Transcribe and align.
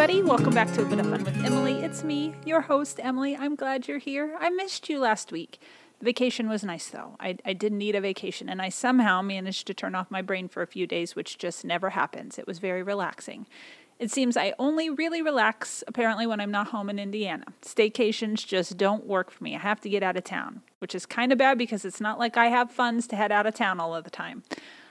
everybody. 0.00 0.22
Welcome 0.22 0.54
back 0.54 0.72
to 0.74 0.82
A 0.82 0.84
Bit 0.84 1.00
of 1.00 1.06
Fun 1.06 1.24
with 1.24 1.44
Emily. 1.44 1.80
It's 1.80 2.04
me, 2.04 2.32
your 2.46 2.60
host, 2.60 3.00
Emily. 3.02 3.34
I'm 3.36 3.56
glad 3.56 3.88
you're 3.88 3.98
here. 3.98 4.36
I 4.38 4.48
missed 4.48 4.88
you 4.88 5.00
last 5.00 5.32
week. 5.32 5.60
The 5.98 6.04
vacation 6.04 6.48
was 6.48 6.62
nice, 6.62 6.88
though. 6.88 7.16
I, 7.18 7.36
I 7.44 7.52
did 7.52 7.72
need 7.72 7.96
a 7.96 8.00
vacation, 8.00 8.48
and 8.48 8.62
I 8.62 8.68
somehow 8.68 9.22
managed 9.22 9.66
to 9.66 9.74
turn 9.74 9.96
off 9.96 10.08
my 10.08 10.22
brain 10.22 10.46
for 10.46 10.62
a 10.62 10.68
few 10.68 10.86
days, 10.86 11.16
which 11.16 11.36
just 11.36 11.64
never 11.64 11.90
happens. 11.90 12.38
It 12.38 12.46
was 12.46 12.60
very 12.60 12.80
relaxing. 12.80 13.48
It 13.98 14.12
seems 14.12 14.36
I 14.36 14.54
only 14.56 14.88
really 14.88 15.20
relax, 15.20 15.82
apparently, 15.88 16.28
when 16.28 16.38
I'm 16.38 16.52
not 16.52 16.68
home 16.68 16.88
in 16.90 17.00
Indiana. 17.00 17.46
Staycations 17.62 18.46
just 18.46 18.76
don't 18.76 19.04
work 19.04 19.32
for 19.32 19.42
me. 19.42 19.56
I 19.56 19.58
have 19.58 19.80
to 19.80 19.88
get 19.88 20.04
out 20.04 20.16
of 20.16 20.22
town, 20.22 20.62
which 20.78 20.94
is 20.94 21.06
kind 21.06 21.32
of 21.32 21.38
bad 21.38 21.58
because 21.58 21.84
it's 21.84 22.00
not 22.00 22.20
like 22.20 22.36
I 22.36 22.46
have 22.46 22.70
funds 22.70 23.08
to 23.08 23.16
head 23.16 23.32
out 23.32 23.46
of 23.46 23.54
town 23.54 23.80
all 23.80 23.96
of 23.96 24.04
the 24.04 24.10
time. 24.10 24.44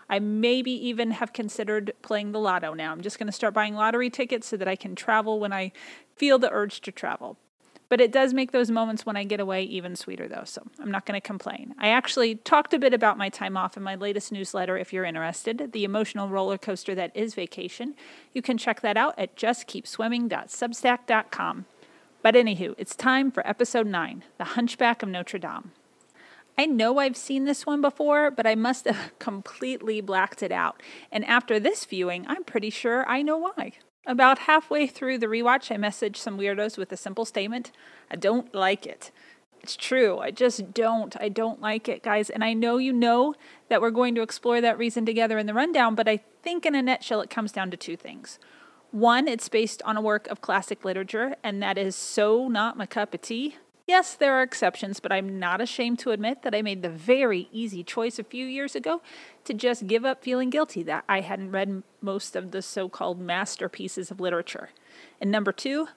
I 0.10 0.20
maybe 0.20 0.72
even 0.72 1.12
have 1.12 1.34
considered 1.34 1.94
playing 2.02 2.32
the 2.32 2.40
lotto 2.40 2.74
now. 2.74 2.92
I'm 2.92 3.02
just 3.02 3.20
going 3.20 3.28
to 3.28 3.34
start 3.34 3.54
buying 3.54 3.76
lottery 3.76 4.10
tickets 4.10 4.48
so 4.48 4.58
that 4.58 4.68
I 4.68 4.76
can 4.76 4.96
travel 4.96 5.40
when 5.40 5.54
I 5.54 5.72
feel 6.16 6.40
the 6.40 6.52
urge 6.52 6.82
to 6.82 6.92
travel. 6.92 7.38
But 7.90 8.02
it 8.02 8.12
does 8.12 8.34
make 8.34 8.52
those 8.52 8.70
moments 8.70 9.06
when 9.06 9.16
I 9.16 9.24
get 9.24 9.40
away 9.40 9.64
even 9.64 9.96
sweeter, 9.96 10.28
though, 10.28 10.44
so 10.44 10.62
I'm 10.80 10.92
not 10.92 11.06
going 11.06 11.18
to 11.20 11.26
complain. 11.26 11.74
I 11.80 11.88
actually 11.88 12.36
talked 12.36 12.74
a 12.74 12.80
bit 12.80 12.94
about 12.94 13.18
my 13.18 13.30
time 13.30 13.56
off 13.56 13.78
in 13.78 13.84
my 13.84 13.96
latest 13.96 14.30
newsletter 14.32 14.78
if 14.78 14.92
you're 14.92 15.06
interested, 15.06 15.72
the 15.72 15.86
emotional 15.86 16.28
roller 16.28 16.58
coaster 16.58 16.94
that 16.96 17.16
is 17.16 17.34
vacation. 17.34 17.96
You 18.34 18.42
can 18.42 18.58
check 18.58 18.82
that 18.82 18.98
out 18.98 19.18
at 19.18 19.38
justkeepswimming.substack.com. 19.38 21.66
But 22.22 22.36
anywho, 22.36 22.76
it's 22.78 22.96
time 22.96 23.32
for 23.32 23.48
episode 23.48 23.88
9 23.88 24.24
The 24.38 24.44
Hunchback 24.44 25.02
of 25.02 25.08
Notre 25.08 25.40
Dame. 25.40 25.72
I 26.58 26.66
know 26.66 26.98
I've 26.98 27.16
seen 27.16 27.46
this 27.46 27.66
one 27.66 27.82
before, 27.82 28.32
but 28.32 28.48
I 28.48 28.56
must 28.56 28.86
have 28.86 29.12
completely 29.20 30.02
blacked 30.02 30.42
it 30.42 30.52
out. 30.52 30.82
And 31.12 31.24
after 31.26 31.60
this 31.60 31.86
viewing, 31.86 32.26
I'm 32.28 32.44
pretty 32.44 32.72
sure 32.72 33.08
I 33.08 33.22
know 33.22 33.38
why. 33.38 33.74
About 34.08 34.40
halfway 34.40 34.88
through 34.88 35.20
the 35.20 35.28
rewatch, 35.28 35.70
I 35.70 35.76
messaged 35.76 36.16
some 36.16 36.40
weirdos 36.40 36.78
with 36.78 36.92
a 36.92 36.98
simple 36.98 37.26
statement 37.26 37.72
I 38.10 38.16
don't 38.16 38.56
like 38.56 38.88
it. 38.88 39.12
It's 39.62 39.76
true. 39.76 40.20
I 40.20 40.32
just 40.32 40.74
don't. 40.74 41.16
I 41.20 41.28
don't 41.28 41.60
like 41.60 41.90
it, 41.90 42.02
guys. 42.02 42.30
And 42.30 42.44
I 42.44 42.54
know 42.54 42.78
you 42.78 42.94
know 42.94 43.36
that 43.70 43.82
we're 43.82 43.92
going 43.92 44.16
to 44.16 44.22
explore 44.22 44.62
that 44.62 44.78
reason 44.78 45.06
together 45.06 45.38
in 45.38 45.46
the 45.46 45.54
rundown, 45.54 45.94
but 45.94 46.08
I 46.08 46.22
think 46.42 46.66
in 46.66 46.74
a 46.74 46.82
nutshell, 46.82 47.20
it 47.22 47.30
comes 47.30 47.52
down 47.52 47.70
to 47.72 47.78
two 47.78 47.98
things. 47.98 48.40
One, 48.92 49.28
it's 49.28 49.50
based 49.50 49.82
on 49.84 49.98
a 49.98 50.02
work 50.02 50.28
of 50.28 50.40
classic 50.40 50.86
literature, 50.86 51.36
and 51.44 51.62
that 51.62 51.78
is 51.78 51.96
so 51.96 52.48
not 52.48 52.78
my 52.78 52.86
cup 52.86 53.14
of 53.14 53.22
tea. 53.22 53.58
Yes, 53.88 54.16
there 54.16 54.34
are 54.34 54.44
exceptions, 54.44 55.00
but 55.00 55.14
I'm 55.14 55.40
not 55.40 55.62
ashamed 55.62 56.00
to 56.00 56.12
admit 56.12 56.42
that 56.42 56.54
I 56.54 56.62
made 56.62 56.82
the 56.82 56.90
very 56.90 57.48
easy 57.54 57.86
choice 57.86 58.20
a 58.20 58.24
few 58.24 58.46
years 58.46 58.76
ago 58.76 59.02
to 59.46 59.54
just 59.54 59.88
give 59.88 60.04
up 60.04 60.22
feeling 60.22 60.50
guilty 60.50 60.84
that 60.84 61.06
I 61.08 61.22
hadn't 61.22 61.52
read 61.52 61.84
most 62.02 62.36
of 62.36 62.52
the 62.52 62.62
so 62.62 62.90
called 62.90 63.18
masterpieces 63.18 64.12
of 64.12 64.20
literature. 64.20 64.72
And 65.22 65.32
number 65.32 65.54
two, 65.54 65.88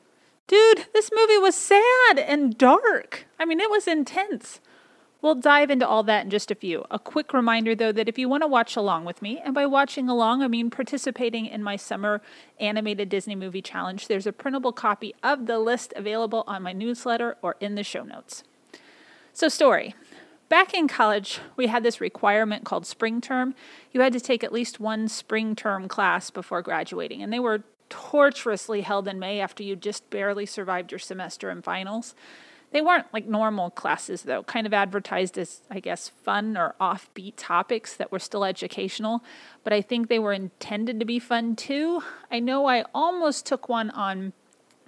dude, 0.47 0.87
this 0.95 1.11
movie 1.13 1.39
was 1.39 1.57
sad 1.57 2.21
and 2.21 2.57
dark. 2.57 3.27
I 3.41 3.45
mean, 3.45 3.59
it 3.59 3.71
was 3.71 3.89
intense. 3.89 4.61
We'll 5.23 5.35
dive 5.35 5.71
into 5.71 5.87
all 5.87 6.03
that 6.05 6.25
in 6.25 6.31
just 6.31 6.51
a 6.51 6.55
few. 6.55 6.87
A 6.91 6.99
quick 6.99 7.35
reminder, 7.35 7.75
though, 7.75 7.93
that 7.93 8.09
if 8.09 8.19
you 8.19 8.29
want 8.29 8.43
to 8.43 8.47
watch 8.47 8.75
along 8.75 9.05
with 9.05 9.21
me, 9.21 9.39
and 9.39 9.55
by 9.55 9.67
watching 9.67 10.09
along, 10.09 10.43
I 10.43 10.49
mean 10.49 10.71
participating 10.71 11.47
in 11.47 11.63
my 11.63 11.77
summer 11.77 12.23
animated 12.59 13.11
Disney 13.11 13.35
movie 13.35 13.61
challenge, 13.61 14.09
there's 14.09 14.27
a 14.27 14.33
printable 14.33 14.73
copy 14.73 15.15
of 15.23 15.47
the 15.47 15.59
list 15.59 15.93
available 15.95 16.45
on 16.47 16.63
my 16.63 16.73
newsletter 16.73 17.37
or 17.43 17.57
in 17.61 17.75
the 17.75 17.85
show 17.85 18.03
notes. 18.03 18.45
So, 19.35 19.49
story. 19.49 19.95
Back 20.49 20.75
in 20.75 20.89
college, 20.89 21.39
we 21.55 21.69
had 21.69 21.85
this 21.85 22.01
requirement 22.01 22.65
called 22.65 22.85
spring 22.85 23.21
term. 23.21 23.55
You 23.93 24.01
had 24.01 24.13
to 24.15 24.21
take 24.21 24.43
at 24.43 24.53
least 24.53 24.81
one 24.81 25.07
spring 25.07 25.55
term 25.55 25.87
class 25.87 26.31
before 26.31 26.63
graduating, 26.63 27.23
and 27.23 27.33
they 27.33 27.39
were 27.39 27.63
torturously 27.89 28.81
held 28.81 29.07
in 29.07 29.19
May 29.19 29.41
after 29.41 29.63
you 29.63 29.77
just 29.77 30.09
barely 30.11 30.47
survived 30.47 30.91
your 30.91 30.99
semester 30.99 31.51
and 31.51 31.63
finals. 31.63 32.15
They 32.73 32.81
weren't 32.81 33.07
like 33.13 33.27
normal 33.27 33.71
classes, 33.71 34.23
though, 34.23 34.45
kind 34.45 34.67
of 34.67 34.73
advertised 34.73 35.37
as, 35.39 35.63
I 35.71 35.81
guess, 35.81 36.09
fun 36.09 36.57
or 36.57 36.77
offbeat 36.81 37.35
topics 37.37 37.95
that 37.95 38.13
were 38.13 38.21
still 38.21 38.45
educational, 38.45 39.25
but 39.65 39.73
I 39.73 39.83
think 39.83 40.09
they 40.09 40.21
were 40.21 40.33
intended 40.33 41.01
to 41.01 41.07
be 41.07 41.19
fun 41.19 41.57
too. 41.57 42.03
I 42.31 42.39
know 42.39 42.67
I 42.67 42.85
almost 42.95 43.47
took 43.47 43.69
one 43.69 43.91
on 43.91 44.33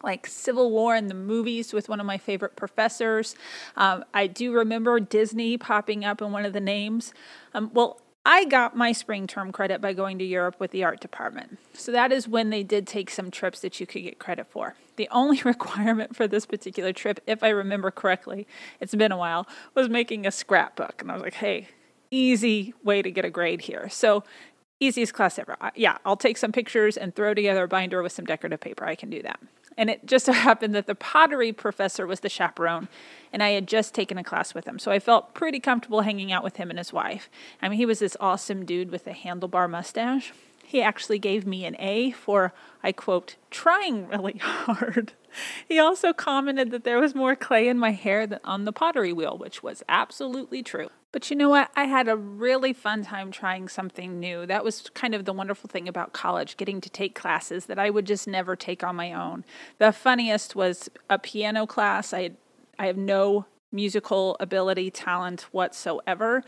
like 0.03 0.27
Civil 0.27 0.71
War 0.71 0.97
in 0.97 1.07
the 1.07 1.15
movies 1.15 1.73
with 1.73 1.89
one 1.89 2.01
of 2.01 2.07
my 2.07 2.19
favorite 2.19 2.57
professors. 2.57 3.37
Um, 3.77 4.05
I 4.13 4.27
do 4.27 4.53
remember 4.53 4.99
Disney 5.01 5.57
popping 5.57 6.05
up 6.05 6.21
in 6.21 6.33
one 6.33 6.45
of 6.45 6.53
the 6.53 6.61
names. 6.61 7.15
Um, 7.55 7.71
well, 7.73 8.01
I 8.25 8.45
got 8.45 8.77
my 8.77 8.93
spring 8.93 9.27
term 9.27 9.51
credit 9.51 9.81
by 9.81 9.93
going 9.93 10.19
to 10.19 10.25
Europe 10.25 10.57
with 10.61 10.71
the 10.71 10.85
art 10.85 11.01
department. 11.01 11.59
So 11.73 11.91
that 11.91 12.13
is 12.13 12.29
when 12.29 12.51
they 12.51 12.63
did 12.63 12.87
take 12.87 13.11
some 13.11 13.31
trips 13.31 13.61
that 13.61 13.81
you 13.81 13.87
could 13.87 14.03
get 14.03 14.19
credit 14.19 14.47
for. 14.49 14.77
The 14.97 15.09
only 15.11 15.43
requirement 15.45 16.15
for 16.15 16.29
this 16.29 16.47
particular 16.47 16.93
trip, 16.93 17.21
if 17.27 17.43
I 17.43 17.49
remember 17.49 17.91
correctly, 17.91 18.47
it's 18.81 18.95
been 18.95 19.13
a 19.13 19.17
while, 19.17 19.49
was 19.75 19.89
making 19.89 20.27
a 20.27 20.31
scrapbook. 20.31 21.03
And 21.03 21.11
I 21.11 21.15
was 21.15 21.23
like, 21.23 21.35
hey, 21.35 21.69
easy 22.11 22.75
way 22.85 23.03
to 23.03 23.11
get 23.11 23.25
a 23.25 23.31
grade 23.31 23.63
here. 23.63 23.89
So 23.89 24.23
easiest 24.79 25.15
class 25.15 25.39
ever. 25.39 25.57
Yeah, 25.75 25.99
I'll 26.05 26.17
take 26.17 26.37
some 26.37 26.53
pictures 26.53 26.97
and 26.97 27.15
throw 27.15 27.35
together 27.35 27.65
a 27.65 27.69
binder 27.69 28.03
with 28.03 28.13
some 28.13 28.25
decorative 28.25 28.61
paper. 28.61 28.85
I 28.85 28.95
can 28.95 29.11
do 29.11 29.23
that. 29.23 29.41
And 29.77 29.91
it 29.91 30.07
just 30.07 30.27
so 30.27 30.33
happened 30.49 30.75
that 30.75 30.87
the 30.87 30.95
pottery 30.95 31.53
professor 31.53 32.07
was 32.07 32.21
the 32.21 32.29
chaperone, 32.29 32.89
and 33.33 33.43
I 33.43 33.51
had 33.51 33.67
just 33.67 33.95
taken 33.95 34.19
a 34.19 34.25
class 34.25 34.55
with 34.55 34.67
him. 34.67 34.79
So 34.79 34.91
I 34.91 34.99
felt 34.99 35.35
pretty 35.35 35.61
comfortable 35.61 36.03
hanging 36.03 36.33
out 36.33 36.45
with 36.45 36.57
him 36.57 36.71
and 36.71 36.79
his 36.79 36.93
wife. 36.93 37.31
I 37.61 37.69
mean, 37.69 37.79
he 37.79 37.87
was 37.87 37.99
this 37.99 38.17
awesome 38.21 38.65
dude 38.65 38.91
with 38.91 39.07
a 39.07 39.13
handlebar 39.13 39.69
mustache. 39.69 40.33
He 40.73 40.81
actually 40.81 41.19
gave 41.19 41.47
me 41.47 41.67
an 41.67 41.77
A 41.79 42.13
for, 42.13 42.55
I 42.83 42.93
quote, 42.93 43.37
trying 43.51 44.09
really 44.09 44.39
hard. 44.41 45.13
He 45.69 45.79
also 45.79 46.15
commented 46.15 46.71
that 46.71 46.85
there 46.85 46.99
was 46.99 47.15
more 47.15 47.37
clay 47.37 47.69
in 47.69 47.79
my 47.79 47.91
hair 47.91 48.27
than 48.27 48.41
on 48.43 48.65
the 48.65 48.73
pottery 48.73 49.13
wheel, 49.13 49.37
which 49.37 49.63
was 49.63 49.83
absolutely 49.87 50.63
true. 50.63 50.89
But 51.13 51.29
you 51.29 51.37
know 51.37 51.51
what? 51.51 51.71
I 51.77 51.85
had 51.85 52.09
a 52.09 52.17
really 52.17 52.73
fun 52.73 53.03
time 53.03 53.31
trying 53.31 53.69
something 53.69 54.19
new. 54.19 54.47
That 54.47 54.65
was 54.65 54.89
kind 54.95 55.15
of 55.15 55.27
the 55.27 55.35
wonderful 55.35 55.69
thing 55.69 55.89
about 55.89 56.15
college, 56.15 56.57
getting 56.57 56.81
to 56.81 56.89
take 56.89 57.15
classes 57.15 57.67
that 57.67 57.79
I 57.79 57.91
would 57.91 58.07
just 58.07 58.27
never 58.27 58.57
take 58.57 58.83
on 58.83 58.97
my 58.97 59.13
own. 59.13 59.45
The 59.77 59.93
funniest 59.93 60.57
was 60.57 60.89
a 61.11 61.19
piano 61.19 61.67
class. 61.67 62.15
I 62.15 62.31
I 62.79 62.87
have 62.87 62.97
no 62.97 63.45
musical 63.71 64.39
ability, 64.41 64.91
talent 64.91 65.43
whatsoever. 65.53 66.43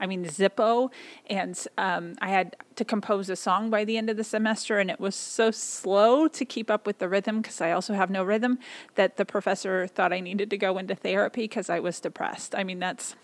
I 0.00 0.06
mean, 0.06 0.24
Zippo. 0.24 0.90
And 1.28 1.58
um, 1.76 2.14
I 2.20 2.28
had 2.28 2.56
to 2.76 2.84
compose 2.84 3.28
a 3.28 3.36
song 3.36 3.70
by 3.70 3.84
the 3.84 3.96
end 3.96 4.10
of 4.10 4.16
the 4.16 4.24
semester, 4.24 4.78
and 4.78 4.90
it 4.90 5.00
was 5.00 5.14
so 5.14 5.50
slow 5.50 6.28
to 6.28 6.44
keep 6.44 6.70
up 6.70 6.86
with 6.86 6.98
the 6.98 7.08
rhythm 7.08 7.40
because 7.40 7.60
I 7.60 7.72
also 7.72 7.94
have 7.94 8.10
no 8.10 8.22
rhythm 8.24 8.58
that 8.94 9.16
the 9.16 9.24
professor 9.24 9.86
thought 9.86 10.12
I 10.12 10.20
needed 10.20 10.50
to 10.50 10.56
go 10.56 10.78
into 10.78 10.94
therapy 10.94 11.42
because 11.42 11.68
I 11.68 11.80
was 11.80 12.00
depressed. 12.00 12.54
I 12.54 12.64
mean, 12.64 12.78
that's, 12.78 13.16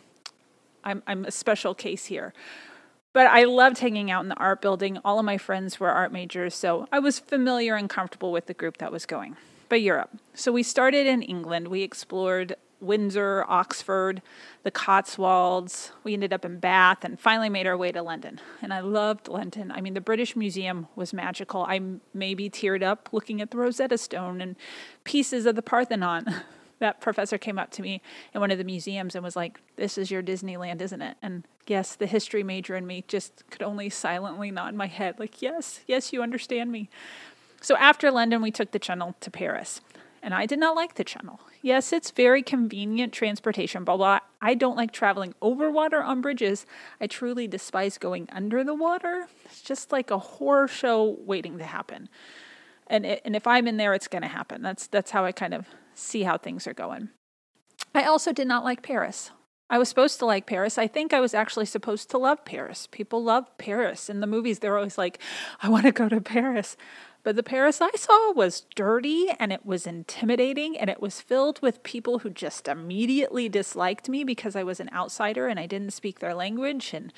I'm, 0.83 1.03
I'm 1.07 1.25
a 1.25 1.31
special 1.31 1.75
case 1.75 2.07
here. 2.07 2.33
But 3.13 3.29
I 3.29 3.45
loved 3.45 3.79
hanging 3.79 4.11
out 4.11 4.25
in 4.25 4.29
the 4.29 4.37
art 4.37 4.61
building. 4.61 4.99
All 5.05 5.21
of 5.21 5.25
my 5.25 5.39
friends 5.39 5.79
were 5.79 5.89
art 5.89 6.13
majors, 6.13 6.53
so 6.53 6.89
I 6.91 6.99
was 6.99 7.21
familiar 7.21 7.77
and 7.77 7.89
comfortable 7.89 8.33
with 8.33 8.47
the 8.47 8.55
group 8.55 8.79
that 8.79 8.91
was 8.91 9.07
going. 9.07 9.37
But 9.69 9.83
Europe. 9.83 10.11
So 10.35 10.51
we 10.51 10.65
started 10.65 11.07
in 11.07 11.23
England. 11.23 11.69
We 11.69 11.83
explored 11.83 12.57
Windsor, 12.81 13.45
Oxford, 13.49 14.23
the 14.63 14.71
Cotswolds. 14.71 15.93
We 16.03 16.15
ended 16.15 16.33
up 16.33 16.45
in 16.45 16.59
Bath 16.59 17.05
and 17.05 17.19
finally 17.19 17.49
made 17.49 17.67
our 17.67 17.77
way 17.77 17.93
to 17.93 18.03
London. 18.03 18.41
And 18.63 18.73
I 18.73 18.81
loved 18.81 19.29
London. 19.29 19.71
I 19.71 19.81
mean, 19.81 19.95
the 19.95 20.01
British 20.01 20.37
Museum 20.37 20.89
was 20.97 21.13
magical. 21.13 21.63
I 21.63 21.81
maybe 22.13 22.51
teared 22.51 22.83
up 22.83 23.09
looking 23.13 23.41
at 23.41 23.51
the 23.51 23.57
Rosetta 23.57 23.99
Stone 23.99 24.41
and 24.41 24.57
pieces 25.05 25.47
of 25.47 25.57
the 25.57 25.63
Parthenon. 25.63 26.43
that 26.81 27.01
professor 27.01 27.39
came 27.39 27.59
up 27.59 27.71
to 27.71 27.83
me 27.83 28.03
in 28.35 28.41
one 28.41 28.51
of 28.51 28.59
the 28.59 28.65
museums 28.65 29.15
and 29.15 29.25
was 29.25 29.37
like, 29.37 29.61
This 29.77 29.97
is 29.97 30.11
your 30.11 30.23
Disneyland, 30.23 30.81
isn't 30.81 31.03
it? 31.03 31.17
And 31.23 31.45
yes, 31.67 31.95
the 31.97 32.07
history 32.07 32.43
major 32.43 32.77
in 32.77 32.87
me 32.87 33.05
just 33.09 33.45
could 33.51 33.63
only 33.63 33.89
silently 33.89 34.51
nod 34.51 34.75
my 34.75 34.87
head, 34.87 35.19
like, 35.19 35.41
Yes, 35.41 35.81
yes, 35.87 36.13
you 36.13 36.23
understand 36.23 36.71
me. 36.71 36.91
So 37.61 37.77
after 37.77 38.11
London, 38.11 38.43
we 38.43 38.51
took 38.51 38.73
the 38.73 38.79
channel 38.79 39.15
to 39.21 39.31
Paris 39.31 39.81
and 40.25 40.35
I 40.35 40.47
did 40.47 40.59
not 40.59 40.75
like 40.75 40.95
the 40.95 41.05
channel. 41.05 41.39
Yes, 41.65 41.95
it's 41.95 42.11
very 42.11 42.43
convenient 42.43 43.15
transportation, 43.15 43.85
but 43.85 43.99
while 43.99 44.21
I 44.43 44.53
don't 44.53 44.77
like 44.77 44.93
traveling 44.93 45.35
over 45.41 45.71
water 45.71 46.03
on 46.03 46.21
bridges, 46.21 46.67
I 47.01 47.07
truly 47.07 47.49
despise 47.49 47.97
going 47.97 48.29
under 48.31 48.63
the 48.63 48.75
water. 48.75 49.29
It's 49.47 49.63
just 49.63 49.91
like 49.91 50.11
a 50.11 50.19
horror 50.19 50.69
show 50.69 51.17
waiting 51.21 51.57
to 51.57 51.65
happen. 51.65 52.11
And 52.89 53.07
it, 53.07 53.23
and 53.25 53.35
if 53.35 53.47
I'm 53.47 53.67
in 53.67 53.79
there, 53.79 53.95
it's 53.95 54.09
going 54.09 54.21
to 54.21 54.29
happen. 54.29 54.61
That's 54.61 54.89
that's 54.89 55.11
how 55.11 55.25
I 55.25 55.33
kind 55.33 55.55
of 55.55 55.67
see 55.95 56.25
how 56.25 56.37
things 56.37 56.67
are 56.67 56.75
going. 56.75 57.09
I 57.95 58.05
also 58.05 58.31
did 58.31 58.47
not 58.47 58.63
like 58.63 58.83
Paris. 58.83 59.31
I 59.71 59.79
was 59.79 59.89
supposed 59.89 60.19
to 60.19 60.27
like 60.27 60.45
Paris. 60.45 60.77
I 60.77 60.87
think 60.87 61.15
I 61.15 61.21
was 61.21 61.33
actually 61.33 61.65
supposed 61.65 62.11
to 62.11 62.19
love 62.19 62.45
Paris. 62.45 62.89
People 62.93 63.25
love 63.25 63.47
Paris. 63.57 64.11
In 64.11 64.21
the 64.21 64.27
movies, 64.27 64.59
they're 64.59 64.77
always 64.77 64.99
like, 64.99 65.19
I 65.63 65.71
want 65.71 65.87
to 65.87 65.93
go 65.93 66.11
to 66.11 66.21
Paris. 66.21 66.77
But 67.25 67.37
the 67.37 67.43
Paris 67.43 67.81
I 67.81 67.91
saw 67.97 68.33
was 68.33 68.67
dirty 68.77 69.29
and 69.41 69.51
it 69.51 69.65
was 69.65 69.87
intimidating 69.87 70.79
and 70.79 70.91
it 70.91 71.01
was 71.01 71.23
filled 71.23 71.61
with 71.63 71.83
people 71.83 72.19
who 72.19 72.29
just 72.29 72.69
immediately 72.69 73.49
disliked 73.49 74.11
me 74.11 74.25
because 74.25 74.55
I 74.55 74.63
was 74.63 74.79
an 74.79 74.91
outsider 74.93 75.49
and 75.49 75.59
I 75.59 75.65
didn't 75.65 75.95
speak 75.95 76.19
their 76.19 76.35
language. 76.35 76.93
And 76.93 77.15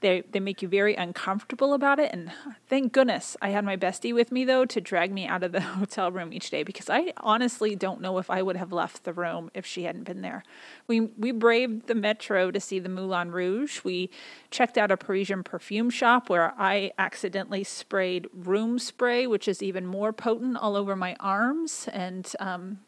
They 0.00 0.22
they 0.30 0.40
make 0.40 0.62
you 0.62 0.68
very 0.68 0.94
uncomfortable 0.94 1.72
about 1.72 1.98
it 1.98 2.12
and 2.12 2.30
thank 2.68 2.92
goodness 2.92 3.36
I 3.40 3.50
had 3.50 3.64
my 3.64 3.76
bestie 3.76 4.14
with 4.14 4.30
me 4.30 4.44
though 4.44 4.64
to 4.66 4.80
drag 4.80 5.12
me 5.12 5.26
out 5.26 5.42
of 5.42 5.52
the 5.52 5.60
hotel 5.78 6.10
room 6.10 6.32
each 6.32 6.50
day 6.50 6.62
because 6.62 6.90
I 6.90 7.12
honestly 7.18 7.74
don't 7.74 8.00
know 8.00 8.18
if 8.18 8.28
I 8.28 8.42
would 8.42 8.56
have 8.56 8.72
left 8.72 9.04
the 9.04 9.12
room 9.12 9.50
if 9.54 9.64
she 9.64 9.84
hadn't 9.84 10.04
been 10.04 10.20
there. 10.20 10.44
We 10.86 11.00
we 11.00 11.32
braved 11.32 11.86
the 11.86 11.94
metro 11.94 12.50
to 12.50 12.60
see 12.60 12.78
the 12.78 12.88
Moulin 12.88 13.30
Rouge. 13.30 13.82
We 13.84 14.10
checked 14.50 14.76
out 14.76 14.90
a 14.90 14.96
Parisian 14.96 15.42
perfume 15.42 15.90
shop 15.90 16.28
where 16.28 16.54
I 16.58 16.92
accidentally 16.98 17.64
sprayed 17.64 18.28
room 18.34 18.78
spray, 18.78 19.26
which 19.26 19.48
is 19.48 19.62
even 19.62 19.86
more 19.86 20.12
potent, 20.12 20.56
all 20.56 20.76
over 20.76 20.94
my 20.94 21.16
arms 21.20 21.88
and 21.92 22.30
um, 22.38 22.80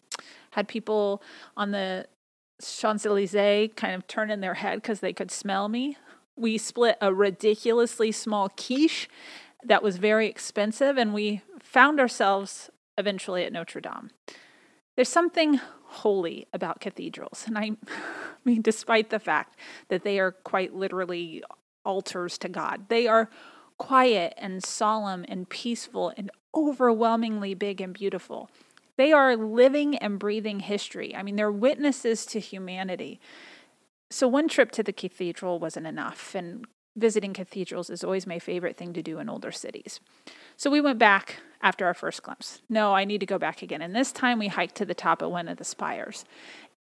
had 0.50 0.68
people 0.68 1.22
on 1.56 1.70
the 1.70 2.06
Champs 2.60 3.06
Elysees 3.06 3.70
kind 3.76 3.94
of 3.94 4.06
turn 4.06 4.30
in 4.30 4.40
their 4.40 4.54
head 4.54 4.82
because 4.82 5.00
they 5.00 5.12
could 5.12 5.30
smell 5.30 5.68
me. 5.68 5.96
We 6.38 6.58
split 6.58 6.96
a 7.00 7.12
ridiculously 7.12 8.12
small 8.12 8.48
quiche 8.48 9.08
that 9.64 9.82
was 9.82 9.96
very 9.96 10.28
expensive, 10.28 10.96
and 10.96 11.12
we 11.12 11.42
found 11.60 11.98
ourselves 11.98 12.70
eventually 12.96 13.44
at 13.44 13.52
Notre 13.52 13.80
Dame. 13.80 14.10
There's 14.96 15.08
something 15.08 15.60
holy 15.84 16.46
about 16.52 16.80
cathedrals, 16.80 17.44
and 17.46 17.58
I 17.58 17.76
mean, 18.44 18.62
despite 18.62 19.10
the 19.10 19.18
fact 19.18 19.58
that 19.88 20.04
they 20.04 20.18
are 20.18 20.32
quite 20.32 20.74
literally 20.74 21.42
altars 21.84 22.38
to 22.38 22.48
God, 22.48 22.88
they 22.88 23.06
are 23.06 23.30
quiet 23.78 24.34
and 24.36 24.62
solemn 24.62 25.24
and 25.28 25.48
peaceful 25.48 26.12
and 26.16 26.30
overwhelmingly 26.54 27.54
big 27.54 27.80
and 27.80 27.94
beautiful. 27.94 28.50
They 28.96 29.12
are 29.12 29.36
living 29.36 29.96
and 29.96 30.18
breathing 30.18 30.60
history. 30.60 31.14
I 31.14 31.22
mean, 31.22 31.36
they're 31.36 31.52
witnesses 31.52 32.26
to 32.26 32.40
humanity. 32.40 33.20
So, 34.10 34.26
one 34.26 34.48
trip 34.48 34.70
to 34.72 34.82
the 34.82 34.92
cathedral 34.92 35.58
wasn't 35.58 35.86
enough, 35.86 36.34
and 36.34 36.66
visiting 36.96 37.34
cathedrals 37.34 37.90
is 37.90 38.02
always 38.02 38.26
my 38.26 38.38
favorite 38.38 38.76
thing 38.76 38.92
to 38.94 39.02
do 39.02 39.18
in 39.18 39.28
older 39.28 39.52
cities. 39.52 40.00
So, 40.56 40.70
we 40.70 40.80
went 40.80 40.98
back 40.98 41.40
after 41.60 41.86
our 41.86 41.94
first 41.94 42.22
glimpse. 42.22 42.62
No, 42.68 42.94
I 42.94 43.04
need 43.04 43.20
to 43.20 43.26
go 43.26 43.38
back 43.38 43.62
again. 43.62 43.82
And 43.82 43.94
this 43.94 44.12
time 44.12 44.38
we 44.38 44.48
hiked 44.48 44.76
to 44.76 44.86
the 44.86 44.94
top 44.94 45.22
of 45.22 45.30
one 45.30 45.48
of 45.48 45.58
the 45.58 45.64
spires. 45.64 46.24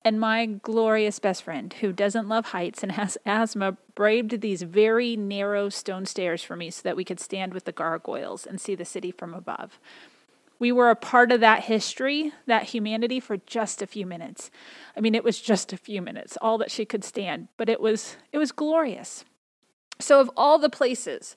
And 0.05 0.21
my 0.21 0.47
glorious 0.47 1.19
best 1.19 1.43
friend, 1.43 1.73
who 1.73 1.93
doesn't 1.93 2.29
love 2.29 2.47
heights 2.47 2.85
and 2.85 2.93
has 3.01 3.19
asthma, 3.27 3.77
braved 3.97 4.41
these 4.41 4.63
very 4.63 5.17
narrow 5.17 5.69
stone 5.69 6.07
stairs 6.07 6.45
for 6.45 6.55
me 6.55 6.71
so 6.71 6.83
that 6.85 6.97
we 6.97 7.05
could 7.05 7.19
stand 7.19 7.53
with 7.53 7.65
the 7.65 7.73
gargoyles 7.73 8.47
and 8.47 8.61
see 8.61 8.77
the 8.77 8.85
city 8.85 9.11
from 9.11 9.35
above. 9.35 9.81
We 10.59 10.73
were 10.73 10.91
a 10.91 10.97
part 10.97 11.33
of 11.33 11.41
that 11.41 11.65
history, 11.65 12.33
that 12.47 12.65
humanity 12.65 13.21
for 13.21 13.37
just 13.37 13.83
a 13.83 13.87
few 13.87 14.07
minutes. 14.07 14.51
I 14.97 15.01
mean, 15.01 15.15
it 15.15 15.25
was 15.25 15.41
just 15.41 15.73
a 15.73 15.77
few 15.77 16.01
minutes, 16.01 16.39
all 16.41 16.57
that 16.59 16.71
she 16.71 16.85
could 16.85 17.05
stand, 17.05 17.49
but 17.57 17.69
it 17.69 17.81
was 17.81 18.17
it 18.33 18.39
was 18.39 18.53
glorious. 18.53 19.25
So 19.99 20.21
of 20.21 20.31
all 20.37 20.59
the 20.59 20.71
places 20.71 21.37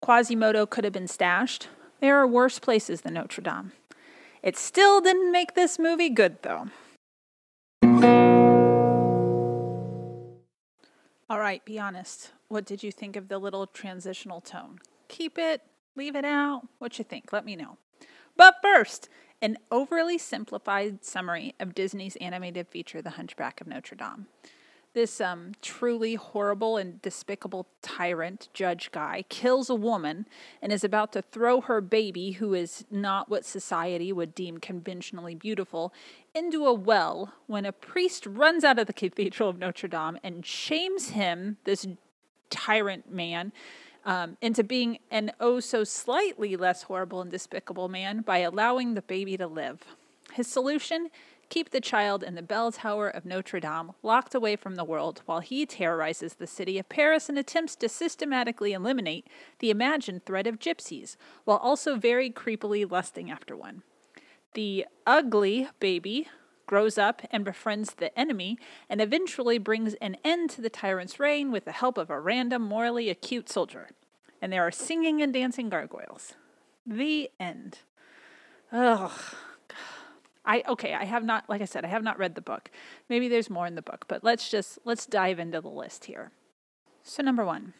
Quasimodo 0.00 0.66
could 0.66 0.84
have 0.84 0.92
been 0.92 1.08
stashed, 1.08 1.68
there 2.00 2.16
are 2.16 2.26
worse 2.26 2.58
places 2.58 3.02
than 3.02 3.14
Notre 3.14 3.42
Dame. 3.42 3.72
It 4.42 4.56
still 4.56 5.00
didn't 5.00 5.32
make 5.32 5.54
this 5.54 5.78
movie 5.78 6.10
good 6.10 6.42
though. 6.42 6.68
All 11.28 11.40
right, 11.40 11.64
be 11.64 11.78
honest. 11.78 12.30
What 12.48 12.64
did 12.64 12.84
you 12.84 12.92
think 12.92 13.16
of 13.16 13.28
the 13.28 13.38
little 13.38 13.66
transitional 13.66 14.40
tone? 14.40 14.78
Keep 15.08 15.38
it, 15.38 15.62
leave 15.96 16.14
it 16.14 16.24
out. 16.24 16.68
What 16.78 16.98
you 16.98 17.04
think? 17.04 17.32
Let 17.32 17.44
me 17.44 17.56
know. 17.56 17.78
But 18.36 18.56
first, 18.62 19.08
an 19.42 19.58
overly 19.70 20.18
simplified 20.18 21.04
summary 21.04 21.54
of 21.60 21.74
Disney's 21.74 22.16
animated 22.16 22.68
feature, 22.68 23.02
The 23.02 23.10
Hunchback 23.10 23.60
of 23.60 23.66
Notre 23.66 23.96
Dame. 23.96 24.26
This 24.94 25.20
um, 25.20 25.52
truly 25.60 26.14
horrible 26.14 26.78
and 26.78 27.02
despicable 27.02 27.66
tyrant, 27.82 28.48
Judge 28.54 28.90
Guy, 28.92 29.26
kills 29.28 29.68
a 29.68 29.74
woman 29.74 30.26
and 30.62 30.72
is 30.72 30.84
about 30.84 31.12
to 31.12 31.20
throw 31.20 31.60
her 31.60 31.82
baby, 31.82 32.32
who 32.32 32.54
is 32.54 32.86
not 32.90 33.28
what 33.28 33.44
society 33.44 34.10
would 34.10 34.34
deem 34.34 34.56
conventionally 34.56 35.34
beautiful, 35.34 35.92
into 36.34 36.64
a 36.64 36.72
well 36.72 37.34
when 37.46 37.66
a 37.66 37.72
priest 37.72 38.24
runs 38.24 38.64
out 38.64 38.78
of 38.78 38.86
the 38.86 38.94
Cathedral 38.94 39.50
of 39.50 39.58
Notre 39.58 39.86
Dame 39.86 40.18
and 40.24 40.46
shames 40.46 41.10
him, 41.10 41.58
this 41.64 41.86
tyrant 42.48 43.12
man, 43.12 43.52
um, 44.06 44.38
into 44.40 44.64
being 44.64 45.00
an 45.10 45.32
oh 45.40 45.60
so 45.60 45.84
slightly 45.84 46.56
less 46.56 46.84
horrible 46.84 47.20
and 47.20 47.30
despicable 47.30 47.88
man 47.88 48.22
by 48.22 48.38
allowing 48.38 48.94
the 48.94 49.02
baby 49.02 49.36
to 49.36 49.46
live. 49.46 49.82
His 50.32 50.46
solution? 50.46 51.10
Keep 51.48 51.70
the 51.70 51.80
child 51.80 52.24
in 52.24 52.34
the 52.34 52.42
bell 52.42 52.72
tower 52.72 53.08
of 53.08 53.24
Notre 53.24 53.60
Dame, 53.60 53.92
locked 54.02 54.34
away 54.34 54.56
from 54.56 54.74
the 54.74 54.84
world, 54.84 55.22
while 55.26 55.38
he 55.38 55.64
terrorizes 55.64 56.34
the 56.34 56.46
city 56.46 56.76
of 56.76 56.88
Paris 56.88 57.28
and 57.28 57.38
attempts 57.38 57.76
to 57.76 57.88
systematically 57.88 58.72
eliminate 58.72 59.28
the 59.60 59.70
imagined 59.70 60.24
threat 60.24 60.48
of 60.48 60.58
gypsies, 60.58 61.16
while 61.44 61.58
also 61.58 61.96
very 61.96 62.30
creepily 62.30 62.88
lusting 62.90 63.30
after 63.30 63.56
one. 63.56 63.82
The 64.54 64.86
ugly 65.06 65.68
baby 65.78 66.28
grows 66.66 66.98
up 66.98 67.22
and 67.30 67.44
befriends 67.44 67.94
the 67.94 68.16
enemy, 68.18 68.58
and 68.88 69.00
eventually 69.00 69.58
brings 69.58 69.94
an 69.94 70.16
end 70.24 70.50
to 70.50 70.60
the 70.60 70.70
tyrant's 70.70 71.18
reign 71.18 71.50
with 71.50 71.64
the 71.64 71.72
help 71.72 71.96
of 71.96 72.10
a 72.10 72.20
random, 72.20 72.62
morally 72.62 73.08
acute 73.08 73.48
soldier. 73.48 73.88
And 74.42 74.52
there 74.52 74.66
are 74.66 74.70
singing 74.70 75.22
and 75.22 75.32
dancing 75.32 75.68
gargoyles. 75.68 76.34
The 76.86 77.30
end. 77.40 77.80
Ugh. 78.72 79.12
I 80.44 80.62
okay, 80.68 80.94
I 80.94 81.04
have 81.04 81.24
not 81.24 81.48
like 81.48 81.60
I 81.60 81.64
said, 81.64 81.84
I 81.84 81.88
have 81.88 82.04
not 82.04 82.18
read 82.18 82.36
the 82.36 82.40
book. 82.40 82.70
Maybe 83.08 83.28
there's 83.28 83.50
more 83.50 83.66
in 83.66 83.74
the 83.74 83.82
book, 83.82 84.04
but 84.06 84.22
let's 84.22 84.48
just 84.48 84.78
let's 84.84 85.06
dive 85.06 85.38
into 85.38 85.60
the 85.60 85.68
list 85.68 86.04
here. 86.04 86.30
So 87.02 87.22
number 87.22 87.44
1, 87.44 87.72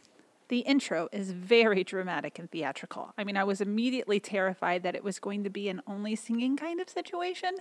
the 0.49 0.61
intro 0.61 1.09
is 1.13 1.33
very 1.33 1.85
dramatic 1.85 2.39
and 2.39 2.51
theatrical. 2.51 3.13
I 3.17 3.25
mean, 3.25 3.37
I 3.37 3.45
was 3.45 3.61
immediately 3.61 4.21
terrified 4.21 4.83
that 4.83 4.95
it 4.95 5.05
was 5.05 5.19
going 5.19 5.45
to 5.45 5.51
be 5.51 5.69
an 5.69 5.83
only 5.87 6.17
singing 6.17 6.57
kind 6.57 6.81
of 6.81 6.89
situation. 6.89 7.57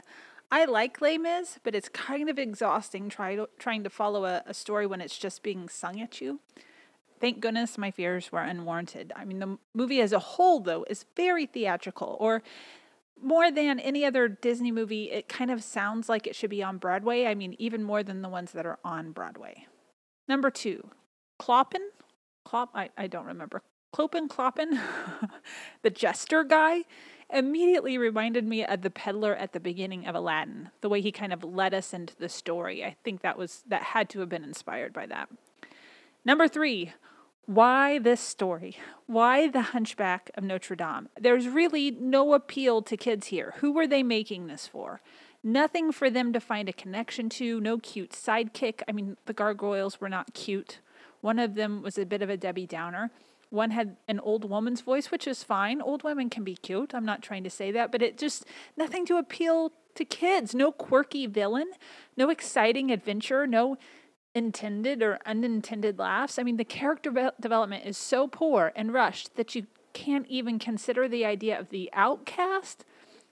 I 0.52 0.66
like 0.66 1.02
Les 1.02 1.18
Mis, 1.18 1.60
but 1.64 1.76
it's 1.76 1.90
kind 1.90 2.30
of 2.30 2.38
exhausting 2.38 3.10
try 3.10 3.36
to, 3.36 3.50
trying 3.58 3.84
to 3.84 3.90
follow 3.90 4.26
a, 4.26 4.44
a 4.46 4.54
story 4.54 4.86
when 4.86 5.02
it's 5.02 5.18
just 5.18 5.44
being 5.44 5.68
sung 5.70 6.00
at 6.00 6.22
you. 6.22 6.40
Thank 7.20 7.40
goodness 7.40 7.78
my 7.78 7.92
fears 7.92 8.32
were 8.32 8.42
unwarranted. 8.42 9.12
I 9.16 9.26
mean, 9.26 9.40
the 9.40 9.58
movie 9.74 10.02
as 10.02 10.14
a 10.14 10.20
whole, 10.20 10.60
though, 10.60 10.86
is 10.90 11.06
very 11.16 11.46
theatrical, 11.46 12.18
or 12.20 12.44
more 13.22 13.50
than 13.52 13.80
any 13.80 14.06
other 14.06 14.28
Disney 14.28 14.72
movie, 14.72 15.12
it 15.12 15.30
kind 15.30 15.50
of 15.50 15.64
sounds 15.64 16.10
like 16.10 16.28
it 16.28 16.36
should 16.36 16.50
be 16.50 16.62
on 16.62 16.78
Broadway. 16.78 17.26
I 17.26 17.34
mean, 17.34 17.56
even 17.58 17.84
more 17.84 18.04
than 18.04 18.22
the 18.22 18.30
ones 18.30 18.52
that 18.52 18.66
are 18.66 18.80
on 18.84 19.12
Broadway. 19.12 19.66
Number 20.28 20.50
two, 20.50 20.90
Clopin. 21.40 21.90
Klop, 22.46 22.70
I, 22.76 22.90
I 22.98 23.08
don't 23.08 23.26
remember. 23.26 23.64
Clopin, 23.96 24.28
Clopin, 24.28 24.80
the 25.82 25.90
jester 25.90 26.44
guy 26.44 26.84
immediately 27.34 27.98
reminded 27.98 28.46
me 28.46 28.66
of 28.66 28.82
the 28.82 28.90
peddler 28.90 29.36
at 29.36 29.54
the 29.54 29.60
beginning 29.60 30.06
of 30.06 30.16
Aladdin, 30.16 30.70
the 30.82 30.90
way 30.90 31.02
he 31.02 31.12
kind 31.12 31.34
of 31.34 31.44
led 31.44 31.74
us 31.74 31.94
into 31.94 32.16
the 32.16 32.30
story. 32.30 32.84
I 32.84 32.96
think 33.04 33.22
that 33.22 33.38
was 33.38 33.64
that 33.68 33.82
had 33.84 34.10
to 34.10 34.20
have 34.20 34.30
been 34.30 34.44
inspired 34.44 34.94
by 34.94 35.06
that. 35.08 35.30
Number 36.24 36.48
3, 36.48 36.94
why 37.46 38.00
this 38.00 38.22
story? 38.22 38.78
Why 39.06 39.48
the 39.48 39.62
Hunchback 39.62 40.32
of 40.36 40.44
Notre 40.44 40.76
Dame? 40.76 41.10
There's 41.20 41.48
really 41.48 41.92
no 41.92 42.34
appeal 42.34 42.82
to 42.82 42.98
kids 42.98 43.28
here. 43.28 43.54
Who 43.58 43.72
were 43.72 43.86
they 43.86 44.02
making 44.02 44.48
this 44.48 44.68
for? 44.68 45.02
Nothing 45.44 45.92
for 45.92 46.10
them 46.10 46.34
to 46.34 46.40
find 46.40 46.68
a 46.68 46.74
connection 46.74 47.30
to, 47.30 47.62
no 47.62 47.78
cute 47.78 48.14
sidekick. 48.14 48.82
I 48.88 48.92
mean, 48.92 49.18
the 49.28 49.34
gargoyles 49.34 50.02
were 50.02 50.10
not 50.10 50.34
cute. 50.34 50.80
One 51.22 51.38
of 51.38 51.54
them 51.54 51.84
was 51.84 52.00
a 52.00 52.06
bit 52.06 52.24
of 52.24 52.32
a 52.32 52.38
Debbie 52.38 52.66
Downer. 52.66 53.12
One 53.50 53.72
had 53.72 53.98
an 54.08 54.20
old 54.20 54.50
woman's 54.50 54.82
voice, 54.82 55.12
which 55.12 55.28
is 55.28 55.44
fine. 55.44 55.82
Old 55.82 56.04
women 56.04 56.30
can 56.30 56.44
be 56.44 56.56
cute. 56.56 56.94
I'm 56.94 57.06
not 57.06 57.22
trying 57.22 57.44
to 57.44 57.50
say 57.50 57.72
that, 57.72 57.92
but 57.92 58.02
it 58.02 58.18
just 58.18 58.46
nothing 58.76 59.06
to 59.08 59.18
appeal 59.18 59.72
to 59.96 60.06
kids. 60.06 60.54
No 60.54 60.72
quirky 60.72 61.26
villain, 61.26 61.72
no 62.18 62.30
exciting 62.30 62.92
adventure, 62.92 63.48
no 63.48 63.78
intended 64.34 65.02
or 65.02 65.20
unintended 65.26 65.98
laughs. 65.98 66.38
I 66.38 66.44
mean, 66.44 66.58
the 66.58 66.66
character 66.66 67.32
development 67.40 67.86
is 67.86 67.98
so 67.98 68.28
poor 68.28 68.74
and 68.76 68.94
rushed 68.94 69.36
that 69.36 69.56
you 69.56 69.68
can't 69.94 70.28
even 70.28 70.60
consider 70.60 71.08
the 71.08 71.26
idea 71.26 71.58
of 71.58 71.70
the 71.70 71.90
outcast. 71.94 72.84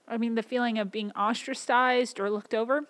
I 0.07 0.17
mean, 0.17 0.35
the 0.35 0.43
feeling 0.43 0.79
of 0.79 0.91
being 0.91 1.11
ostracized 1.11 2.19
or 2.19 2.29
looked 2.29 2.53
over 2.53 2.87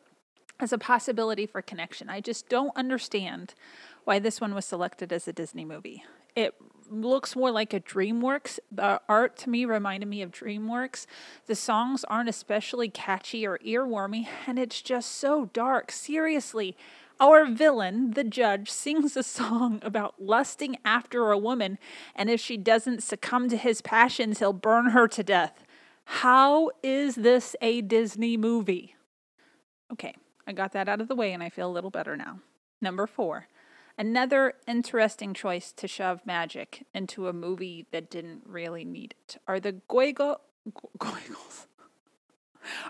as 0.60 0.72
a 0.72 0.78
possibility 0.78 1.48
for 1.48 1.62
connection. 1.62 2.10
I 2.10 2.22
just 2.22 2.48
don't 2.48 2.72
understand 2.76 3.56
why 4.04 4.20
this 4.20 4.40
one 4.40 4.54
was 4.54 4.66
selected 4.66 5.12
as 5.12 5.28
a 5.28 5.34
Disney 5.34 5.66
movie. 5.66 6.04
It 6.36 6.54
looks 6.94 7.36
more 7.36 7.52
like 7.52 7.74
a 7.74 7.80
DreamWorks. 7.80 8.60
The 8.72 9.02
art 9.10 9.38
to 9.38 9.50
me 9.50 9.66
reminded 9.66 10.08
me 10.08 10.22
of 10.22 10.32
DreamWorks. 10.32 11.06
The 11.48 11.56
songs 11.56 12.04
aren't 12.06 12.30
especially 12.30 12.90
catchy 12.90 13.46
or 13.46 13.58
earwormy, 13.60 14.28
and 14.48 14.60
it's 14.60 14.82
just 14.82 15.12
so 15.12 15.50
dark. 15.54 15.92
Seriously, 15.92 16.78
our 17.20 17.46
villain, 17.46 18.12
the 18.12 18.24
judge, 18.24 18.70
sings 18.70 19.16
a 19.16 19.24
song 19.24 19.80
about 19.82 20.22
lusting 20.22 20.78
after 20.84 21.32
a 21.32 21.38
woman, 21.38 21.78
and 22.16 22.30
if 22.30 22.40
she 22.40 22.58
doesn't 22.58 23.04
succumb 23.04 23.50
to 23.50 23.58
his 23.58 23.82
passions, 23.82 24.40
he'll 24.40 24.54
burn 24.54 24.92
her 24.92 25.08
to 25.08 25.24
death. 25.24 25.64
How 26.06 26.72
is 26.82 27.16
this 27.16 27.56
a 27.62 27.82
Disney 27.82 28.38
movie? 28.38 28.96
Okay, 29.92 30.16
I 30.46 30.54
got 30.54 30.74
that 30.74 30.90
out 30.90 31.02
of 31.02 31.08
the 31.08 31.16
way 31.16 31.34
and 31.34 31.42
I 31.42 31.50
feel 31.50 31.70
a 31.70 31.72
little 31.72 31.90
better 31.90 32.18
now. 32.18 32.40
Number 32.82 33.08
four, 33.08 33.48
Another 33.98 34.54
interesting 34.68 35.34
choice 35.34 35.72
to 35.74 35.88
shove 35.88 36.26
magic 36.26 36.86
into 36.94 37.28
a 37.28 37.34
movie 37.34 37.86
that 37.92 38.10
didn't 38.10 38.42
really 38.46 38.84
need 38.84 39.14
it 39.28 39.38
are 39.48 39.60
the 39.60 39.74
goigles. 39.88 40.38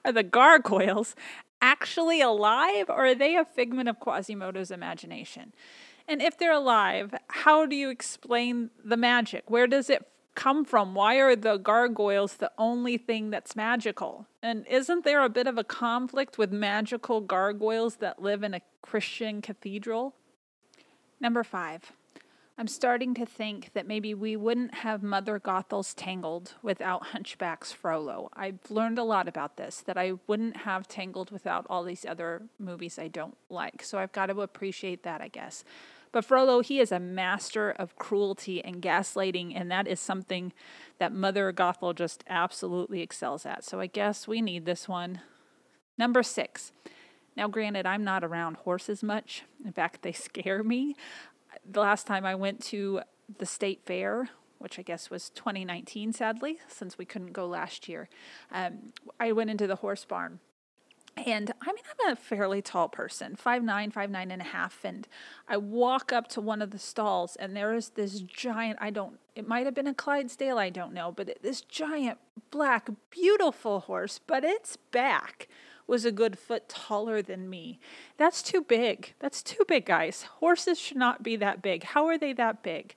Are 0.06 0.12
the 0.12 0.22
gargoyles 0.22 1.16
actually 1.60 2.22
alive 2.22 2.90
or 2.90 3.08
are 3.08 3.16
they 3.16 3.36
a 3.36 3.44
figment 3.44 3.90
of 3.90 4.00
Quasimodo's 4.00 4.70
imagination? 4.70 5.52
And 6.08 6.22
if 6.22 6.38
they're 6.38 6.54
alive, 6.54 7.16
how 7.30 7.66
do 7.66 7.76
you 7.76 7.90
explain 7.90 8.70
the 8.84 8.98
magic? 8.98 9.50
Where 9.50 9.66
does 9.66 9.90
it 9.90 10.06
come 10.36 10.66
from? 10.66 10.94
Why 10.94 11.16
are 11.16 11.36
the 11.36 11.58
gargoyles 11.58 12.36
the 12.36 12.52
only 12.58 12.98
thing 12.98 13.30
that's 13.30 13.56
magical? 13.56 14.28
And 14.42 14.68
isn't 14.68 15.06
there 15.06 15.24
a 15.24 15.30
bit 15.30 15.48
of 15.48 15.58
a 15.58 15.64
conflict 15.64 16.38
with 16.38 16.52
magical 16.52 17.22
gargoyles 17.22 17.96
that 17.96 18.22
live 18.22 18.44
in 18.44 18.54
a 18.54 18.62
Christian 18.82 19.42
cathedral? 19.42 20.16
Number 21.24 21.46
five, 21.46 21.94
I'm 22.58 22.68
starting 22.68 23.14
to 23.14 23.26
think 23.26 23.72
that 23.74 23.88
maybe 23.88 24.14
we 24.14 24.36
wouldn't 24.36 24.74
have 24.74 25.02
Mother 25.02 25.40
Gothel's 25.40 25.94
Tangled 25.94 26.56
without 26.62 27.08
Hunchback's 27.08 27.72
Frollo. 27.72 28.30
I've 28.34 28.60
learned 28.70 29.00
a 29.00 29.06
lot 29.06 29.30
about 29.30 29.56
this, 29.56 29.80
that 29.86 29.98
I 29.98 30.16
wouldn't 30.28 30.58
have 30.58 30.86
Tangled 30.86 31.32
without 31.32 31.66
all 31.70 31.86
these 31.86 32.06
other 32.06 32.42
movies 32.60 33.00
I 33.00 33.08
don't 33.08 33.38
like. 33.50 33.84
So 33.84 34.00
I've 34.00 34.12
got 34.12 34.26
to 34.26 34.42
appreciate 34.42 35.04
that, 35.04 35.22
I 35.22 35.30
guess. 35.30 35.64
But 36.12 36.26
Frollo, 36.26 36.60
he 36.60 36.82
is 36.82 36.92
a 36.92 37.00
master 37.00 37.72
of 37.72 37.96
cruelty 37.96 38.62
and 38.62 38.82
gaslighting, 38.82 39.54
and 39.56 39.72
that 39.72 39.88
is 39.88 40.02
something 40.02 40.52
that 41.00 41.14
Mother 41.14 41.54
Gothel 41.54 41.96
just 41.96 42.26
absolutely 42.30 43.02
excels 43.02 43.46
at. 43.46 43.64
So 43.64 43.80
I 43.80 43.88
guess 43.88 44.28
we 44.28 44.42
need 44.42 44.66
this 44.66 44.90
one. 44.90 45.22
Number 45.98 46.22
six. 46.22 46.74
Now, 47.36 47.48
granted, 47.48 47.86
I'm 47.86 48.04
not 48.04 48.24
around 48.24 48.58
horses 48.58 49.04
much. 49.04 49.44
In 49.66 49.72
fact, 49.72 50.02
they 50.02 50.12
scare 50.14 50.64
me. 50.64 50.96
The 51.70 51.82
last 51.82 52.08
time 52.08 52.26
I 52.26 52.36
went 52.36 52.62
to 52.66 53.02
the 53.38 53.46
state 53.46 53.82
fair, 53.86 54.30
which 54.60 54.80
I 54.80 54.82
guess 54.82 55.10
was 55.10 55.30
2019, 55.32 56.14
sadly, 56.14 56.60
since 56.68 56.98
we 56.98 57.06
couldn't 57.06 57.34
go 57.34 57.48
last 57.48 57.88
year, 57.88 58.10
um, 58.52 58.94
I 59.20 59.32
went 59.32 59.50
into 59.50 59.68
the 59.68 59.78
horse 59.78 60.06
barn. 60.06 60.40
And 61.16 61.54
I 61.62 61.68
mean, 61.68 61.84
I'm 62.00 62.14
a 62.14 62.16
fairly 62.16 62.62
tall 62.64 62.90
person, 62.90 63.36
five 63.36 63.62
nine, 63.62 63.92
five 63.92 64.10
nine 64.10 64.32
and 64.32 64.42
a 64.42 64.46
half. 64.46 64.84
And 64.84 65.08
I 65.48 65.58
walk 65.58 66.12
up 66.12 66.28
to 66.30 66.42
one 66.42 66.62
of 66.62 66.72
the 66.72 66.80
stalls, 66.80 67.36
and 67.36 67.56
there 67.56 67.76
is 67.76 67.90
this 67.90 68.22
giant, 68.22 68.80
I 68.82 68.90
don't, 68.90 69.20
it 69.36 69.48
might 69.48 69.66
have 69.66 69.76
been 69.76 69.86
a 69.86 69.94
Clydesdale, 69.94 70.58
I 70.58 70.72
don't 70.72 70.94
know, 70.94 71.12
but 71.12 71.38
this 71.44 71.62
giant, 71.62 72.18
black, 72.50 72.90
beautiful 73.12 73.82
horse, 73.82 74.20
but 74.26 74.44
its 74.44 74.76
back 74.92 75.48
was 75.88 76.06
a 76.06 76.12
good 76.12 76.38
foot 76.38 76.70
taller 76.70 77.22
than 77.22 77.50
me. 77.50 77.80
That's 78.18 78.42
too 78.42 78.62
big. 78.62 79.14
That's 79.20 79.44
too 79.44 79.64
big, 79.68 79.86
guys. 79.86 80.24
Horses 80.40 80.80
should 80.80 80.98
not 80.98 81.24
be 81.24 81.36
that 81.38 81.62
big. 81.62 81.84
How 81.84 82.08
are 82.08 82.18
they 82.18 82.34
that 82.34 82.64
big? 82.64 82.96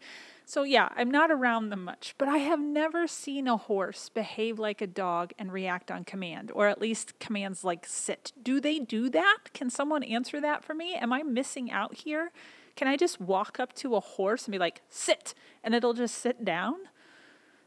So, 0.49 0.63
yeah, 0.63 0.91
I'm 0.95 1.11
not 1.11 1.33
around 1.33 1.71
them 1.71 1.83
much, 1.83 2.15
but 2.19 2.29
I 2.29 2.39
have 2.39 2.61
never 2.61 3.09
seen 3.09 3.49
a 3.49 3.57
horse 3.57 4.09
behave 4.09 4.61
like 4.61 4.81
a 4.81 4.87
dog 4.87 5.33
and 5.41 5.53
react 5.53 5.91
on 5.91 6.05
command, 6.05 6.53
or 6.55 6.69
at 6.69 6.81
least 6.81 7.19
commands 7.19 7.65
like 7.65 7.85
sit. 7.85 8.33
Do 8.41 8.61
they 8.61 8.79
do 8.79 9.11
that? 9.11 9.39
Can 9.53 9.71
someone 9.71 10.05
answer 10.05 10.41
that 10.41 10.63
for 10.63 10.73
me? 10.73 10.95
Am 10.95 11.13
I 11.13 11.25
missing 11.25 11.73
out 11.73 11.97
here? 11.97 12.31
Can 12.77 12.87
I 12.87 12.97
just 12.97 13.21
walk 13.21 13.59
up 13.59 13.73
to 13.75 13.97
a 13.97 14.01
horse 14.01 14.45
and 14.45 14.53
be 14.53 14.59
like, 14.59 14.83
sit, 14.89 15.35
and 15.65 15.75
it'll 15.75 15.95
just 15.95 16.15
sit 16.15 16.45
down? 16.45 16.77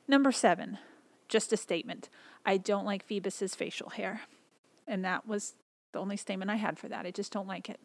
Number 0.07 0.31
seven, 0.31 0.77
just 1.27 1.51
a 1.51 1.57
statement. 1.57 2.07
I 2.45 2.55
don't 2.55 2.85
like 2.85 3.05
Phoebus's 3.05 3.55
facial 3.55 3.89
hair. 3.89 4.21
And 4.89 5.05
that 5.05 5.27
was 5.27 5.53
the 5.93 5.99
only 5.99 6.17
statement 6.17 6.51
I 6.51 6.55
had 6.55 6.77
for 6.77 6.89
that. 6.89 7.05
I 7.05 7.11
just 7.11 7.31
don't 7.31 7.47
like 7.47 7.69
it. 7.69 7.79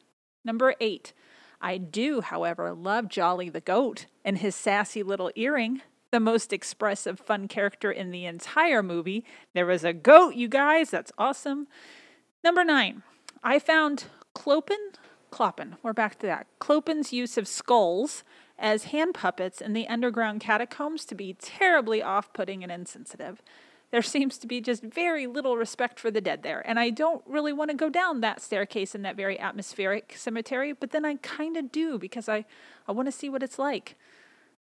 Number 0.44 0.74
eight, 0.80 1.12
I 1.60 1.78
do, 1.78 2.22
however, 2.22 2.72
love 2.72 3.08
Jolly 3.08 3.48
the 3.48 3.60
goat 3.60 4.06
and 4.24 4.38
his 4.38 4.56
sassy 4.56 5.02
little 5.02 5.30
earring. 5.36 5.82
The 6.10 6.20
most 6.20 6.52
expressive, 6.52 7.18
fun 7.18 7.48
character 7.48 7.90
in 7.90 8.10
the 8.10 8.24
entire 8.24 8.82
movie. 8.82 9.24
There 9.52 9.66
was 9.66 9.84
a 9.84 9.92
goat, 9.92 10.34
you 10.34 10.48
guys. 10.48 10.90
That's 10.90 11.12
awesome. 11.18 11.66
Number 12.42 12.64
nine, 12.64 13.02
I 13.42 13.58
found 13.58 14.04
Clopin, 14.34 14.92
Clopin, 15.30 15.76
we're 15.82 15.92
back 15.92 16.18
to 16.20 16.26
that. 16.26 16.46
Clopin's 16.60 17.12
use 17.12 17.36
of 17.36 17.48
skulls 17.48 18.22
as 18.58 18.84
hand 18.84 19.14
puppets 19.14 19.60
in 19.60 19.72
the 19.72 19.88
underground 19.88 20.40
catacombs 20.40 21.04
to 21.06 21.14
be 21.14 21.34
terribly 21.34 22.02
off 22.02 22.32
putting 22.32 22.62
and 22.62 22.70
insensitive 22.70 23.42
there 23.94 24.02
seems 24.02 24.38
to 24.38 24.48
be 24.48 24.60
just 24.60 24.82
very 24.82 25.28
little 25.28 25.56
respect 25.56 26.00
for 26.00 26.10
the 26.10 26.20
dead 26.20 26.42
there. 26.42 26.60
And 26.66 26.80
I 26.80 26.90
don't 26.90 27.22
really 27.28 27.52
want 27.52 27.70
to 27.70 27.76
go 27.76 27.88
down 27.88 28.22
that 28.22 28.42
staircase 28.42 28.92
in 28.92 29.02
that 29.02 29.14
very 29.14 29.38
atmospheric 29.38 30.14
cemetery, 30.16 30.72
but 30.72 30.90
then 30.90 31.04
I 31.04 31.14
kind 31.14 31.56
of 31.56 31.70
do 31.70 31.96
because 31.96 32.28
I, 32.28 32.44
I 32.88 32.90
want 32.90 33.06
to 33.06 33.12
see 33.12 33.28
what 33.28 33.44
it's 33.44 33.56
like. 33.56 33.94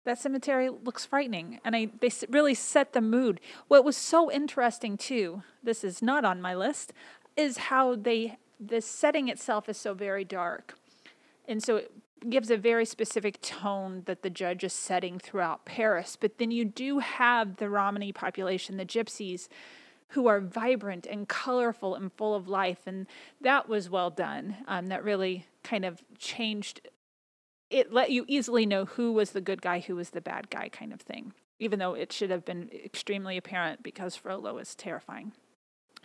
That 0.03 0.19
cemetery 0.19 0.69
looks 0.69 1.05
frightening, 1.05 1.61
and 1.63 1.77
I 1.77 1.91
they 2.01 2.11
really 2.27 2.55
set 2.55 2.91
the 2.91 2.99
mood. 2.99 3.39
What 3.69 3.85
was 3.85 3.95
so 3.95 4.29
interesting 4.29 4.97
too, 4.97 5.43
this 5.63 5.85
is 5.85 6.01
not 6.01 6.25
on 6.25 6.41
my 6.41 6.53
list, 6.53 6.91
is 7.37 7.57
how 7.57 7.95
they 7.95 8.37
the 8.59 8.81
setting 8.81 9.29
itself 9.29 9.69
is 9.69 9.77
so 9.77 9.93
very 9.93 10.25
dark, 10.25 10.77
and 11.47 11.63
so 11.63 11.77
it 11.77 11.91
gives 12.29 12.49
a 12.49 12.57
very 12.57 12.85
specific 12.85 13.41
tone 13.41 14.03
that 14.05 14.21
the 14.21 14.29
judge 14.29 14.63
is 14.63 14.73
setting 14.73 15.19
throughout 15.19 15.65
Paris. 15.65 16.17
But 16.19 16.37
then 16.37 16.51
you 16.51 16.65
do 16.65 16.99
have 16.99 17.57
the 17.57 17.69
Romany 17.69 18.11
population, 18.11 18.77
the 18.77 18.85
gypsies, 18.85 19.47
who 20.09 20.27
are 20.27 20.39
vibrant 20.39 21.05
and 21.05 21.27
colorful 21.27 21.95
and 21.95 22.11
full 22.13 22.33
of 22.33 22.47
life. 22.47 22.79
And 22.85 23.07
that 23.41 23.67
was 23.67 23.89
well 23.89 24.09
done. 24.09 24.57
Um, 24.67 24.87
that 24.87 25.03
really 25.03 25.45
kind 25.63 25.85
of 25.85 26.01
changed 26.17 26.81
it, 27.69 27.91
let 27.91 28.11
you 28.11 28.25
easily 28.27 28.65
know 28.65 28.85
who 28.85 29.11
was 29.11 29.31
the 29.31 29.41
good 29.41 29.61
guy, 29.61 29.79
who 29.79 29.95
was 29.95 30.11
the 30.11 30.21
bad 30.21 30.49
guy, 30.49 30.69
kind 30.69 30.93
of 30.93 31.01
thing, 31.01 31.33
even 31.59 31.79
though 31.79 31.93
it 31.93 32.13
should 32.13 32.29
have 32.29 32.45
been 32.45 32.69
extremely 32.73 33.37
apparent 33.37 33.83
because 33.83 34.15
Frollo 34.15 34.57
is 34.59 34.75
terrifying. 34.75 35.33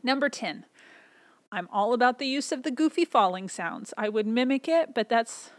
Number 0.02 0.28
10. 0.28 0.64
I'm 1.52 1.68
all 1.72 1.92
about 1.92 2.18
the 2.18 2.26
use 2.26 2.52
of 2.52 2.62
the 2.62 2.70
goofy 2.70 3.04
falling 3.04 3.48
sounds. 3.48 3.92
I 3.98 4.08
would 4.08 4.26
mimic 4.26 4.68
it, 4.68 4.94
but 4.94 5.08
that's 5.08 5.50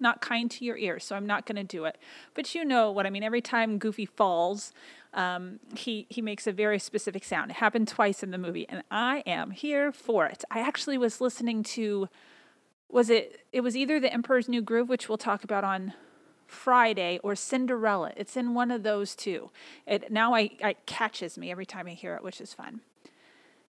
not 0.00 0.20
kind 0.20 0.50
to 0.52 0.64
your 0.64 0.76
ears, 0.76 1.04
so 1.04 1.16
I'm 1.16 1.26
not 1.26 1.46
going 1.46 1.56
to 1.56 1.64
do 1.64 1.84
it. 1.84 1.98
But 2.34 2.54
you 2.54 2.64
know 2.64 2.90
what 2.90 3.06
I 3.06 3.10
mean. 3.10 3.22
Every 3.22 3.40
time 3.40 3.78
Goofy 3.78 4.06
falls, 4.06 4.72
um, 5.14 5.60
he 5.74 6.06
he 6.08 6.22
makes 6.22 6.46
a 6.46 6.52
very 6.52 6.78
specific 6.78 7.24
sound. 7.24 7.50
It 7.50 7.56
happened 7.56 7.88
twice 7.88 8.22
in 8.22 8.30
the 8.30 8.38
movie, 8.38 8.68
and 8.68 8.82
I 8.90 9.22
am 9.26 9.50
here 9.50 9.92
for 9.92 10.26
it. 10.26 10.44
I 10.50 10.60
actually 10.60 10.98
was 10.98 11.20
listening 11.20 11.62
to, 11.64 12.08
was 12.88 13.10
it? 13.10 13.40
It 13.52 13.62
was 13.62 13.76
either 13.76 13.98
The 13.98 14.12
Emperor's 14.12 14.48
New 14.48 14.62
Groove, 14.62 14.88
which 14.88 15.08
we'll 15.08 15.18
talk 15.18 15.44
about 15.44 15.64
on 15.64 15.94
Friday, 16.46 17.18
or 17.22 17.34
Cinderella. 17.34 18.12
It's 18.16 18.36
in 18.36 18.54
one 18.54 18.70
of 18.70 18.82
those 18.82 19.14
two. 19.14 19.50
It 19.86 20.10
now 20.12 20.34
I 20.34 20.50
it 20.60 20.86
catches 20.86 21.36
me 21.36 21.50
every 21.50 21.66
time 21.66 21.86
I 21.86 21.94
hear 21.94 22.14
it, 22.14 22.22
which 22.22 22.40
is 22.40 22.54
fun. 22.54 22.80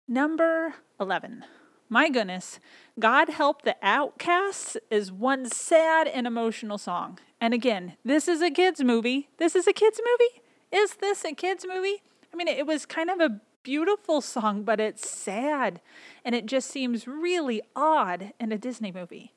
Number 0.08 0.74
eleven. 1.00 1.44
My 1.88 2.08
goodness, 2.08 2.58
God 2.98 3.28
Help 3.28 3.62
the 3.62 3.76
Outcasts 3.80 4.76
is 4.90 5.12
one 5.12 5.48
sad 5.48 6.08
and 6.08 6.26
emotional 6.26 6.78
song. 6.78 7.18
And 7.40 7.54
again, 7.54 7.96
this 8.04 8.26
is 8.26 8.42
a 8.42 8.50
kids' 8.50 8.82
movie. 8.82 9.28
This 9.38 9.54
is 9.54 9.68
a 9.68 9.72
kids' 9.72 10.00
movie? 10.04 10.42
Is 10.72 10.96
this 10.96 11.24
a 11.24 11.32
kids' 11.32 11.64
movie? 11.66 12.02
I 12.32 12.36
mean, 12.36 12.48
it 12.48 12.66
was 12.66 12.86
kind 12.86 13.08
of 13.08 13.20
a 13.20 13.40
beautiful 13.62 14.20
song, 14.20 14.64
but 14.64 14.80
it's 14.80 15.08
sad. 15.08 15.80
And 16.24 16.34
it 16.34 16.46
just 16.46 16.70
seems 16.70 17.06
really 17.06 17.62
odd 17.76 18.32
in 18.40 18.50
a 18.50 18.58
Disney 18.58 18.90
movie. 18.90 19.32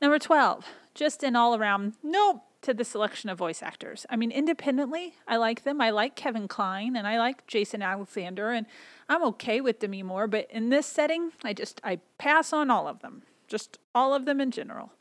Number 0.00 0.20
12, 0.20 0.66
just 0.96 1.22
an 1.22 1.36
all 1.36 1.54
around, 1.54 1.92
nope, 2.02 2.42
to 2.62 2.74
the 2.74 2.84
selection 2.84 3.30
of 3.30 3.38
voice 3.38 3.62
actors. 3.62 4.06
I 4.10 4.16
mean, 4.16 4.32
independently, 4.32 5.14
I 5.28 5.36
like 5.36 5.62
them. 5.62 5.80
I 5.80 5.90
like 5.90 6.16
Kevin 6.16 6.48
Kline 6.48 6.96
and 6.96 7.06
I 7.06 7.18
like 7.18 7.46
Jason 7.46 7.82
Alexander 7.82 8.50
and 8.50 8.66
I'm 9.08 9.22
okay 9.24 9.60
with 9.60 9.78
Demi 9.78 10.02
Moore, 10.02 10.26
but 10.26 10.50
in 10.50 10.70
this 10.70 10.86
setting, 10.86 11.30
I 11.44 11.52
just 11.52 11.80
I 11.84 12.00
pass 12.18 12.52
on 12.52 12.70
all 12.70 12.88
of 12.88 13.00
them. 13.00 13.22
Just 13.46 13.78
all 13.94 14.14
of 14.14 14.24
them 14.24 14.40
in 14.40 14.50
general. 14.50 14.92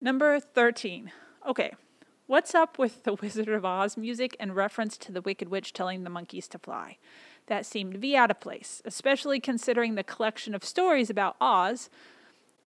Number 0.00 0.40
13. 0.40 1.12
Okay. 1.46 1.74
What's 2.26 2.54
up 2.54 2.78
with 2.78 3.04
the 3.04 3.14
Wizard 3.22 3.48
of 3.48 3.64
Oz 3.64 3.96
music 3.96 4.36
and 4.40 4.56
reference 4.56 4.96
to 4.98 5.12
the 5.12 5.20
Wicked 5.20 5.50
Witch 5.50 5.72
telling 5.72 6.02
the 6.02 6.10
monkeys 6.10 6.48
to 6.48 6.58
fly? 6.58 6.96
That 7.46 7.66
seemed 7.66 7.92
to 7.92 7.98
be 7.98 8.16
out 8.16 8.30
of 8.30 8.40
place, 8.40 8.80
especially 8.86 9.38
considering 9.38 9.94
the 9.94 10.02
collection 10.02 10.54
of 10.54 10.64
stories 10.64 11.10
about 11.10 11.36
Oz 11.40 11.90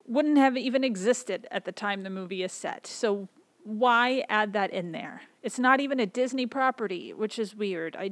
wouldn't 0.06 0.38
have 0.38 0.58
even 0.58 0.84
existed 0.84 1.48
at 1.52 1.66
the 1.66 1.72
time 1.72 2.04
the 2.04 2.10
movie 2.10 2.44
is 2.44 2.52
set. 2.52 2.86
So 2.88 3.30
why 3.64 4.26
add 4.30 4.54
that 4.54 4.72
in 4.72 4.92
there? 4.92 5.22
It's 5.42 5.60
not 5.60 5.80
even 5.80 6.00
a 6.00 6.06
Disney 6.06 6.46
property, 6.46 7.14
which 7.14 7.40
is 7.40 7.56
weird. 7.56 7.96
I, 7.96 8.12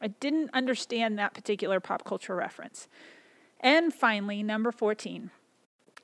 I 0.00 0.08
didn't 0.08 0.50
understand 0.54 1.18
that 1.18 1.34
particular 1.34 1.80
pop 1.80 2.04
culture 2.04 2.34
reference. 2.34 2.88
And 3.60 3.92
finally, 3.92 4.42
number 4.42 4.72
14, 4.72 5.30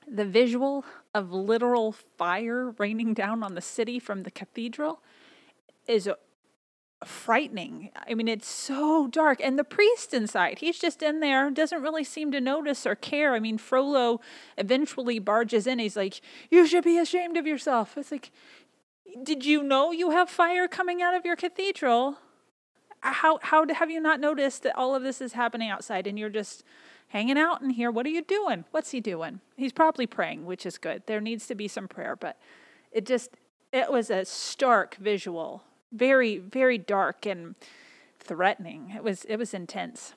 the 0.07 0.25
visual 0.25 0.85
of 1.13 1.31
literal 1.31 1.91
fire 1.91 2.71
raining 2.77 3.13
down 3.13 3.43
on 3.43 3.55
the 3.55 3.61
city 3.61 3.99
from 3.99 4.23
the 4.23 4.31
cathedral 4.31 5.01
is 5.87 6.09
frightening. 7.05 7.89
I 8.07 8.13
mean, 8.13 8.27
it's 8.27 8.47
so 8.47 9.07
dark. 9.07 9.39
And 9.41 9.57
the 9.57 9.63
priest 9.63 10.13
inside, 10.13 10.59
he's 10.59 10.79
just 10.79 11.01
in 11.01 11.19
there, 11.19 11.49
doesn't 11.51 11.81
really 11.81 12.03
seem 12.03 12.31
to 12.31 12.41
notice 12.41 12.85
or 12.85 12.95
care. 12.95 13.33
I 13.33 13.39
mean, 13.39 13.57
Frollo 13.57 14.21
eventually 14.57 15.19
barges 15.19 15.67
in. 15.67 15.79
He's 15.79 15.95
like, 15.95 16.21
You 16.49 16.67
should 16.67 16.83
be 16.83 16.97
ashamed 16.97 17.37
of 17.37 17.47
yourself. 17.47 17.97
It's 17.97 18.11
like, 18.11 18.31
Did 19.21 19.45
you 19.45 19.63
know 19.63 19.91
you 19.91 20.11
have 20.11 20.29
fire 20.29 20.67
coming 20.67 21.01
out 21.01 21.15
of 21.15 21.25
your 21.25 21.35
cathedral? 21.35 22.17
How, 23.01 23.39
how 23.41 23.65
have 23.67 23.91
you 23.91 23.99
not 23.99 24.21
noticed 24.21 24.63
that 24.63 24.77
all 24.77 24.95
of 24.95 25.03
this 25.03 25.19
is 25.19 25.33
happening 25.33 25.69
outside 25.69 26.07
and 26.07 26.17
you're 26.17 26.29
just 26.29 26.63
hanging 27.09 27.37
out 27.37 27.61
in 27.61 27.71
here? 27.71 27.91
What 27.91 28.05
are 28.05 28.09
you 28.09 28.21
doing? 28.21 28.63
What's 28.71 28.91
he 28.91 29.01
doing? 29.01 29.41
He's 29.57 29.73
probably 29.73 30.07
praying, 30.07 30.45
which 30.45 30.65
is 30.65 30.77
good. 30.77 31.03
There 31.05 31.19
needs 31.19 31.45
to 31.47 31.55
be 31.55 31.67
some 31.67 31.89
prayer, 31.89 32.15
but 32.15 32.37
it 32.93 33.05
just, 33.05 33.31
it 33.73 33.91
was 33.91 34.09
a 34.09 34.23
stark 34.23 34.95
visual 34.95 35.63
very, 35.93 36.37
very 36.37 36.77
dark 36.77 37.25
and 37.25 37.55
threatening. 38.19 38.93
It 38.95 39.03
was 39.03 39.25
it 39.25 39.37
was 39.37 39.53
intense. 39.53 40.13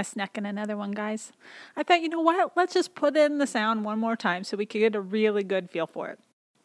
I 0.00 0.02
snuck 0.02 0.38
in 0.38 0.46
another 0.46 0.78
one, 0.78 0.92
guys. 0.92 1.32
I 1.76 1.82
thought, 1.82 2.00
you 2.00 2.08
know 2.08 2.20
what? 2.20 2.56
Let's 2.56 2.72
just 2.72 2.94
put 2.94 3.18
in 3.18 3.36
the 3.36 3.46
sound 3.46 3.84
one 3.84 3.98
more 3.98 4.16
time 4.16 4.44
so 4.44 4.56
we 4.56 4.64
could 4.64 4.78
get 4.78 4.94
a 4.94 5.00
really 5.00 5.44
good 5.44 5.70
feel 5.70 5.86
for 5.86 6.08
it. 6.08 6.18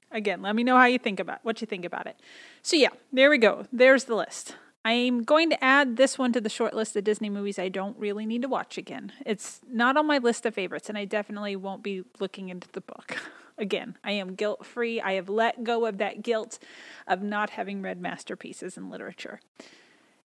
Again, 0.09 0.41
let 0.41 0.55
me 0.55 0.63
know 0.63 0.77
how 0.77 0.85
you 0.85 0.97
think 0.97 1.19
about 1.19 1.39
what 1.43 1.59
you 1.59 1.67
think 1.67 1.83
about 1.83 2.07
it. 2.07 2.17
So 2.61 2.77
yeah, 2.77 2.91
there 3.11 3.29
we 3.29 3.37
go. 3.37 3.65
There's 3.73 4.05
the 4.05 4.15
list. 4.15 4.55
I'm 4.85 5.23
going 5.23 5.49
to 5.49 5.61
add 5.61 5.97
this 5.97 6.17
one 6.17 6.31
to 6.31 6.39
the 6.39 6.47
short 6.47 6.73
list 6.73 6.95
of 6.95 7.03
Disney 7.03 7.29
movies 7.29 7.59
I 7.59 7.67
don't 7.69 7.97
really 7.97 8.25
need 8.25 8.43
to 8.43 8.47
watch 8.47 8.77
again. 8.77 9.11
It's 9.25 9.59
not 9.67 9.97
on 9.97 10.05
my 10.07 10.19
list 10.19 10.45
of 10.45 10.53
favorites, 10.53 10.87
and 10.87 10.97
I 10.97 11.03
definitely 11.03 11.57
won't 11.57 11.83
be 11.83 12.03
looking 12.19 12.49
into 12.49 12.69
the 12.71 12.81
book. 12.81 13.17
Again, 13.57 13.97
I 14.03 14.12
am 14.12 14.35
guilt 14.35 14.65
free. 14.65 15.00
I 15.00 15.13
have 15.13 15.29
let 15.29 15.63
go 15.63 15.85
of 15.85 15.97
that 15.97 16.21
guilt 16.21 16.59
of 17.07 17.21
not 17.21 17.51
having 17.51 17.81
read 17.81 18.00
masterpieces 18.01 18.77
in 18.77 18.89
literature. 18.89 19.39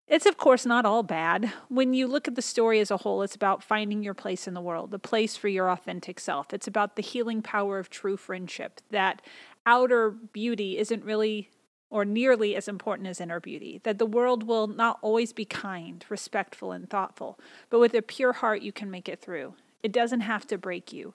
It's, 0.08 0.26
of 0.26 0.37
course, 0.37 0.66
not 0.66 0.84
all 0.84 1.04
bad. 1.04 1.52
When 1.68 1.94
you 1.94 2.08
look 2.08 2.26
at 2.26 2.34
the 2.34 2.42
story 2.42 2.80
as 2.80 2.90
a 2.90 2.96
whole, 2.96 3.22
it's 3.22 3.37
about 3.37 3.62
finding 3.62 4.02
your 4.02 4.14
place 4.14 4.49
in 4.49 4.54
the 4.54 4.60
world, 4.60 4.90
the 4.90 4.99
place 4.99 5.37
for 5.37 5.46
your 5.46 5.70
authentic 5.70 6.18
self. 6.18 6.52
It's 6.52 6.66
about 6.66 6.96
the 6.96 7.02
healing 7.02 7.42
power 7.42 7.78
of 7.78 7.90
true 7.90 8.16
friendship, 8.16 8.80
that 8.90 9.22
outer 9.64 10.10
beauty 10.10 10.78
isn't 10.78 11.04
really 11.04 11.50
or 11.90 12.04
nearly 12.04 12.56
as 12.56 12.68
important 12.68 13.08
as 13.08 13.20
inner 13.20 13.40
beauty, 13.40 13.80
that 13.82 13.99
the 13.99 14.06
world 14.06 14.44
will 14.44 14.68
not 14.68 14.99
always 15.02 15.32
be 15.32 15.44
kind, 15.44 16.04
respectful, 16.08 16.72
and 16.72 16.88
thoughtful, 16.88 17.38
but 17.68 17.80
with 17.80 17.94
a 17.94 18.02
pure 18.02 18.32
heart, 18.32 18.62
you 18.62 18.72
can 18.72 18.90
make 18.90 19.08
it 19.08 19.20
through. 19.20 19.54
It 19.82 19.92
doesn't 19.92 20.20
have 20.20 20.46
to 20.49 20.58
break 20.58 20.92
you. 20.92 21.14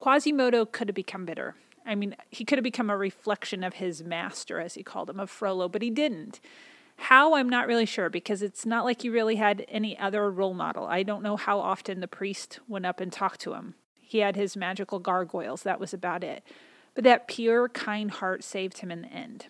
Quasimodo 0.00 0.64
could 0.64 0.88
have 0.88 0.94
become 0.94 1.26
bitter. 1.26 1.54
I 1.86 1.94
mean, 1.94 2.16
he 2.30 2.44
could 2.44 2.58
have 2.58 2.64
become 2.64 2.90
a 2.90 2.96
reflection 2.96 3.62
of 3.62 3.74
his 3.74 4.02
master, 4.02 4.60
as 4.60 4.74
he 4.74 4.82
called 4.82 5.10
him, 5.10 5.20
of 5.20 5.30
Frollo, 5.30 5.68
but 5.68 5.82
he 5.82 5.90
didn't. 5.90 6.40
How, 6.96 7.34
I'm 7.34 7.48
not 7.48 7.66
really 7.66 7.86
sure 7.86 8.10
because 8.10 8.42
it's 8.42 8.66
not 8.66 8.84
like 8.84 9.02
he 9.02 9.08
really 9.08 9.36
had 9.36 9.64
any 9.68 9.98
other 9.98 10.30
role 10.30 10.52
model. 10.52 10.84
I 10.84 11.02
don't 11.02 11.22
know 11.22 11.36
how 11.36 11.58
often 11.58 12.00
the 12.00 12.08
priest 12.08 12.60
went 12.68 12.84
up 12.84 13.00
and 13.00 13.12
talked 13.12 13.40
to 13.42 13.54
him. 13.54 13.74
He 14.00 14.18
had 14.18 14.36
his 14.36 14.56
magical 14.56 14.98
gargoyles, 14.98 15.62
that 15.62 15.80
was 15.80 15.94
about 15.94 16.22
it. 16.22 16.44
But 16.94 17.04
that 17.04 17.28
pure, 17.28 17.68
kind 17.68 18.10
heart 18.10 18.44
saved 18.44 18.78
him 18.78 18.90
in 18.90 19.02
the 19.02 19.08
end. 19.08 19.46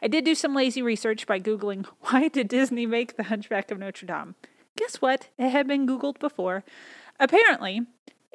I 0.00 0.08
did 0.08 0.24
do 0.24 0.34
some 0.34 0.54
lazy 0.54 0.82
research 0.82 1.26
by 1.26 1.40
Googling 1.40 1.86
why 2.00 2.28
did 2.28 2.48
Disney 2.48 2.86
make 2.86 3.16
The 3.16 3.24
Hunchback 3.24 3.70
of 3.70 3.78
Notre 3.78 4.06
Dame? 4.06 4.34
Guess 4.76 5.00
what? 5.00 5.28
It 5.38 5.50
had 5.50 5.66
been 5.66 5.86
Googled 5.86 6.18
before. 6.18 6.64
Apparently, 7.18 7.82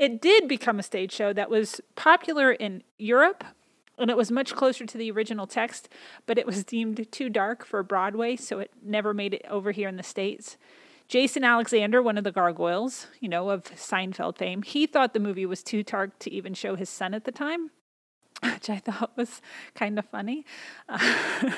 it 0.01 0.19
did 0.19 0.47
become 0.47 0.79
a 0.79 0.83
stage 0.83 1.11
show 1.11 1.31
that 1.31 1.47
was 1.47 1.79
popular 1.95 2.51
in 2.51 2.81
Europe 2.97 3.43
and 3.99 4.09
it 4.09 4.17
was 4.17 4.31
much 4.31 4.55
closer 4.55 4.83
to 4.83 4.97
the 4.97 5.11
original 5.11 5.45
text, 5.45 5.89
but 6.25 6.39
it 6.39 6.47
was 6.47 6.63
deemed 6.63 7.11
too 7.11 7.29
dark 7.29 7.63
for 7.63 7.83
Broadway, 7.83 8.35
so 8.35 8.57
it 8.57 8.71
never 8.81 9.13
made 9.13 9.35
it 9.35 9.45
over 9.47 9.71
here 9.71 9.87
in 9.87 9.97
the 9.97 10.03
States. 10.03 10.57
Jason 11.07 11.43
Alexander, 11.43 12.01
one 12.01 12.17
of 12.17 12.23
the 12.23 12.31
gargoyles, 12.31 13.05
you 13.19 13.29
know, 13.29 13.51
of 13.51 13.65
Seinfeld 13.75 14.39
fame, 14.39 14.63
he 14.63 14.87
thought 14.87 15.13
the 15.13 15.19
movie 15.19 15.45
was 15.45 15.61
too 15.61 15.83
dark 15.83 16.17
to 16.17 16.31
even 16.31 16.55
show 16.55 16.75
his 16.75 16.89
son 16.89 17.13
at 17.13 17.25
the 17.25 17.31
time, 17.31 17.69
which 18.43 18.71
I 18.71 18.79
thought 18.79 19.11
was 19.15 19.39
kind 19.75 19.99
of 19.99 20.05
funny. 20.05 20.47
Uh, 20.89 20.97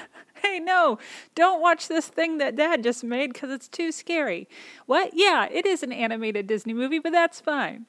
hey, 0.43 0.59
no, 0.59 0.97
don't 1.33 1.61
watch 1.61 1.87
this 1.87 2.09
thing 2.09 2.39
that 2.39 2.57
dad 2.57 2.83
just 2.83 3.05
made 3.05 3.31
because 3.31 3.51
it's 3.51 3.69
too 3.69 3.93
scary. 3.93 4.49
What? 4.85 5.11
Yeah, 5.13 5.47
it 5.49 5.65
is 5.65 5.81
an 5.81 5.93
animated 5.93 6.45
Disney 6.45 6.73
movie, 6.73 6.99
but 6.99 7.13
that's 7.13 7.39
fine. 7.39 7.85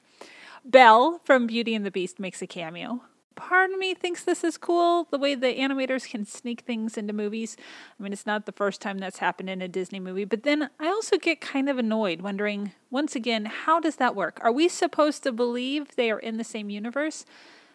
Belle 0.65 1.21
from 1.23 1.45
Beauty 1.45 1.75
and 1.75 1.85
the 1.85 1.91
Beast 1.91 2.19
makes 2.19 2.41
a 2.41 2.47
cameo. 2.47 3.03
Part 3.35 3.69
of 3.69 3.77
me 3.77 3.93
thinks 3.93 4.23
this 4.23 4.43
is 4.43 4.57
cool, 4.57 5.07
the 5.11 5.19
way 5.19 5.35
the 5.35 5.55
animators 5.59 6.09
can 6.09 6.25
sneak 6.25 6.61
things 6.61 6.97
into 6.97 7.13
movies. 7.13 7.55
I 7.99 8.01
mean, 8.01 8.11
it's 8.11 8.25
not 8.25 8.47
the 8.47 8.51
first 8.51 8.81
time 8.81 8.97
that's 8.97 9.19
happened 9.19 9.49
in 9.49 9.61
a 9.61 9.67
Disney 9.67 9.99
movie, 9.99 10.25
but 10.25 10.41
then 10.41 10.71
I 10.79 10.87
also 10.87 11.17
get 11.17 11.39
kind 11.39 11.69
of 11.69 11.77
annoyed 11.77 12.21
wondering, 12.21 12.71
once 12.89 13.15
again, 13.15 13.45
how 13.45 13.79
does 13.79 13.97
that 13.97 14.15
work? 14.15 14.39
Are 14.41 14.51
we 14.51 14.67
supposed 14.67 15.21
to 15.23 15.31
believe 15.31 15.95
they 15.95 16.09
are 16.09 16.19
in 16.19 16.37
the 16.37 16.43
same 16.43 16.71
universe? 16.71 17.25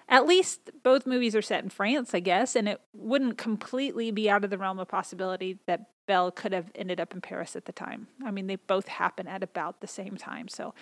At 0.08 0.26
least 0.26 0.70
both 0.82 1.06
movies 1.06 1.36
are 1.36 1.42
set 1.42 1.62
in 1.62 1.70
France, 1.70 2.12
I 2.12 2.20
guess, 2.20 2.56
and 2.56 2.68
it 2.68 2.80
wouldn't 2.92 3.38
completely 3.38 4.10
be 4.10 4.28
out 4.28 4.42
of 4.42 4.50
the 4.50 4.58
realm 4.58 4.80
of 4.80 4.88
possibility 4.88 5.60
that 5.66 5.90
Belle 6.06 6.32
could 6.32 6.52
have 6.52 6.72
ended 6.74 6.98
up 6.98 7.14
in 7.14 7.20
Paris 7.20 7.54
at 7.54 7.66
the 7.66 7.72
time. 7.72 8.08
I 8.24 8.32
mean, 8.32 8.48
they 8.48 8.56
both 8.56 8.88
happen 8.88 9.28
at 9.28 9.44
about 9.44 9.80
the 9.80 9.86
same 9.86 10.16
time, 10.16 10.48
so 10.48 10.74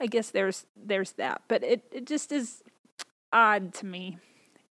I 0.00 0.06
guess 0.06 0.30
there's 0.30 0.66
there's 0.76 1.12
that. 1.12 1.42
But 1.48 1.62
it, 1.62 1.84
it 1.92 2.06
just 2.06 2.32
is 2.32 2.62
odd 3.32 3.74
to 3.74 3.86
me. 3.86 4.18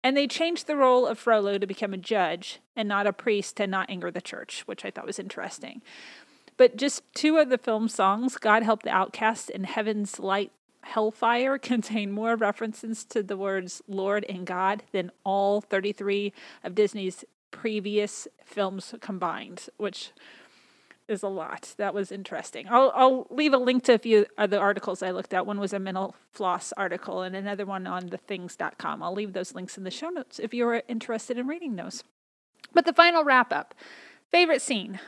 And 0.03 0.17
they 0.17 0.27
changed 0.27 0.65
the 0.65 0.75
role 0.75 1.05
of 1.05 1.19
Frollo 1.19 1.57
to 1.57 1.67
become 1.67 1.93
a 1.93 1.97
judge 1.97 2.59
and 2.75 2.89
not 2.89 3.05
a 3.05 3.13
priest 3.13 3.57
to 3.57 3.67
not 3.67 3.89
anger 3.89 4.09
the 4.09 4.21
church, 4.21 4.63
which 4.65 4.83
I 4.83 4.89
thought 4.89 5.05
was 5.05 5.19
interesting. 5.19 5.81
But 6.57 6.75
just 6.75 7.03
two 7.13 7.37
of 7.37 7.49
the 7.49 7.57
film 7.57 7.87
songs, 7.87 8.37
God 8.37 8.63
Help 8.63 8.83
the 8.83 8.89
Outcast 8.89 9.51
and 9.51 9.65
Heaven's 9.65 10.19
Light 10.19 10.51
Hellfire, 10.81 11.57
contain 11.59 12.11
more 12.11 12.35
references 12.35 13.03
to 13.05 13.21
the 13.21 13.37
words 13.37 13.81
Lord 13.87 14.25
and 14.27 14.45
God 14.45 14.83
than 14.91 15.11
all 15.23 15.61
33 15.61 16.33
of 16.63 16.75
Disney's 16.75 17.23
previous 17.51 18.27
films 18.43 18.95
combined, 19.01 19.67
which 19.77 20.11
is 21.11 21.23
a 21.23 21.27
lot. 21.27 21.75
That 21.77 21.93
was 21.93 22.11
interesting. 22.11 22.67
I'll 22.69 22.91
I'll 22.95 23.27
leave 23.29 23.53
a 23.53 23.57
link 23.57 23.83
to 23.83 23.93
a 23.93 23.99
few 23.99 24.25
of 24.37 24.49
the 24.49 24.59
articles 24.59 25.03
I 25.03 25.11
looked 25.11 25.33
at. 25.33 25.45
One 25.45 25.59
was 25.59 25.73
a 25.73 25.79
mental 25.79 26.15
floss 26.31 26.73
article 26.77 27.21
and 27.21 27.35
another 27.35 27.65
one 27.65 27.85
on 27.85 28.09
thethings.com. 28.09 29.03
I'll 29.03 29.13
leave 29.13 29.33
those 29.33 29.53
links 29.53 29.77
in 29.77 29.83
the 29.83 29.91
show 29.91 30.09
notes 30.09 30.39
if 30.39 30.53
you're 30.53 30.81
interested 30.87 31.37
in 31.37 31.47
reading 31.47 31.75
those. 31.75 32.03
But 32.73 32.85
the 32.85 32.93
final 32.93 33.23
wrap 33.23 33.51
up. 33.51 33.75
Favorite 34.31 34.61
scene. 34.61 34.99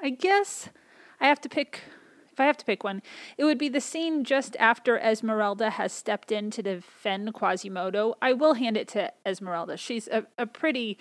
I 0.00 0.10
guess 0.10 0.68
I 1.20 1.26
have 1.26 1.40
to 1.40 1.48
pick 1.48 1.82
if 2.32 2.40
I 2.40 2.46
have 2.46 2.56
to 2.56 2.64
pick 2.64 2.82
one, 2.82 3.02
it 3.36 3.44
would 3.44 3.58
be 3.58 3.68
the 3.68 3.80
scene 3.80 4.24
just 4.24 4.56
after 4.58 4.98
Esmeralda 4.98 5.70
has 5.70 5.92
stepped 5.92 6.32
in 6.32 6.50
to 6.52 6.62
defend 6.62 7.34
Quasimodo. 7.34 8.14
I 8.22 8.32
will 8.32 8.54
hand 8.54 8.78
it 8.78 8.88
to 8.88 9.12
Esmeralda. 9.26 9.76
She's 9.76 10.08
a, 10.08 10.24
a 10.38 10.46
pretty 10.46 10.98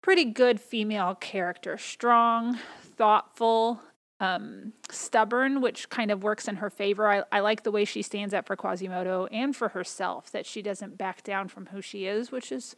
pretty 0.00 0.24
good 0.24 0.60
female 0.60 1.14
character. 1.14 1.78
Strong, 1.78 2.58
thoughtful, 2.96 3.80
um, 4.20 4.72
stubborn, 4.90 5.60
which 5.60 5.88
kind 5.88 6.10
of 6.10 6.22
works 6.22 6.46
in 6.48 6.56
her 6.56 6.70
favor. 6.70 7.08
I, 7.08 7.22
I 7.32 7.40
like 7.40 7.62
the 7.62 7.70
way 7.70 7.84
she 7.84 8.00
stands 8.00 8.32
up 8.32 8.46
for 8.46 8.56
Quasimodo 8.56 9.26
and 9.26 9.54
for 9.54 9.68
herself, 9.70 10.30
that 10.32 10.46
she 10.46 10.62
doesn't 10.62 10.96
back 10.96 11.22
down 11.22 11.48
from 11.48 11.66
who 11.66 11.82
she 11.82 12.06
is, 12.06 12.30
which 12.30 12.52
is 12.52 12.74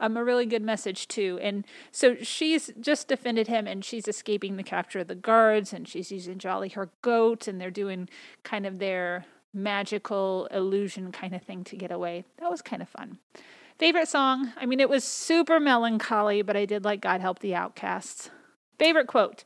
um, 0.00 0.16
a 0.16 0.24
really 0.24 0.46
good 0.46 0.62
message, 0.62 1.08
too. 1.08 1.38
And 1.42 1.66
so 1.90 2.16
she's 2.22 2.70
just 2.80 3.08
defended 3.08 3.48
him 3.48 3.66
and 3.66 3.84
she's 3.84 4.08
escaping 4.08 4.56
the 4.56 4.62
capture 4.62 5.00
of 5.00 5.08
the 5.08 5.14
guards 5.14 5.72
and 5.72 5.88
she's 5.88 6.12
using 6.12 6.38
Jolly 6.38 6.70
her 6.70 6.90
goat 7.02 7.48
and 7.48 7.60
they're 7.60 7.70
doing 7.70 8.08
kind 8.42 8.64
of 8.64 8.78
their 8.78 9.26
magical 9.52 10.46
illusion 10.50 11.10
kind 11.10 11.34
of 11.34 11.42
thing 11.42 11.64
to 11.64 11.76
get 11.76 11.90
away. 11.90 12.24
That 12.38 12.50
was 12.50 12.62
kind 12.62 12.82
of 12.82 12.88
fun. 12.88 13.18
Favorite 13.78 14.08
song? 14.08 14.52
I 14.56 14.66
mean, 14.66 14.80
it 14.80 14.88
was 14.88 15.04
super 15.04 15.60
melancholy, 15.60 16.42
but 16.42 16.56
I 16.56 16.64
did 16.64 16.84
like 16.84 17.00
God 17.00 17.20
Help 17.20 17.40
the 17.40 17.54
Outcasts. 17.54 18.30
Favorite 18.78 19.06
quote? 19.06 19.44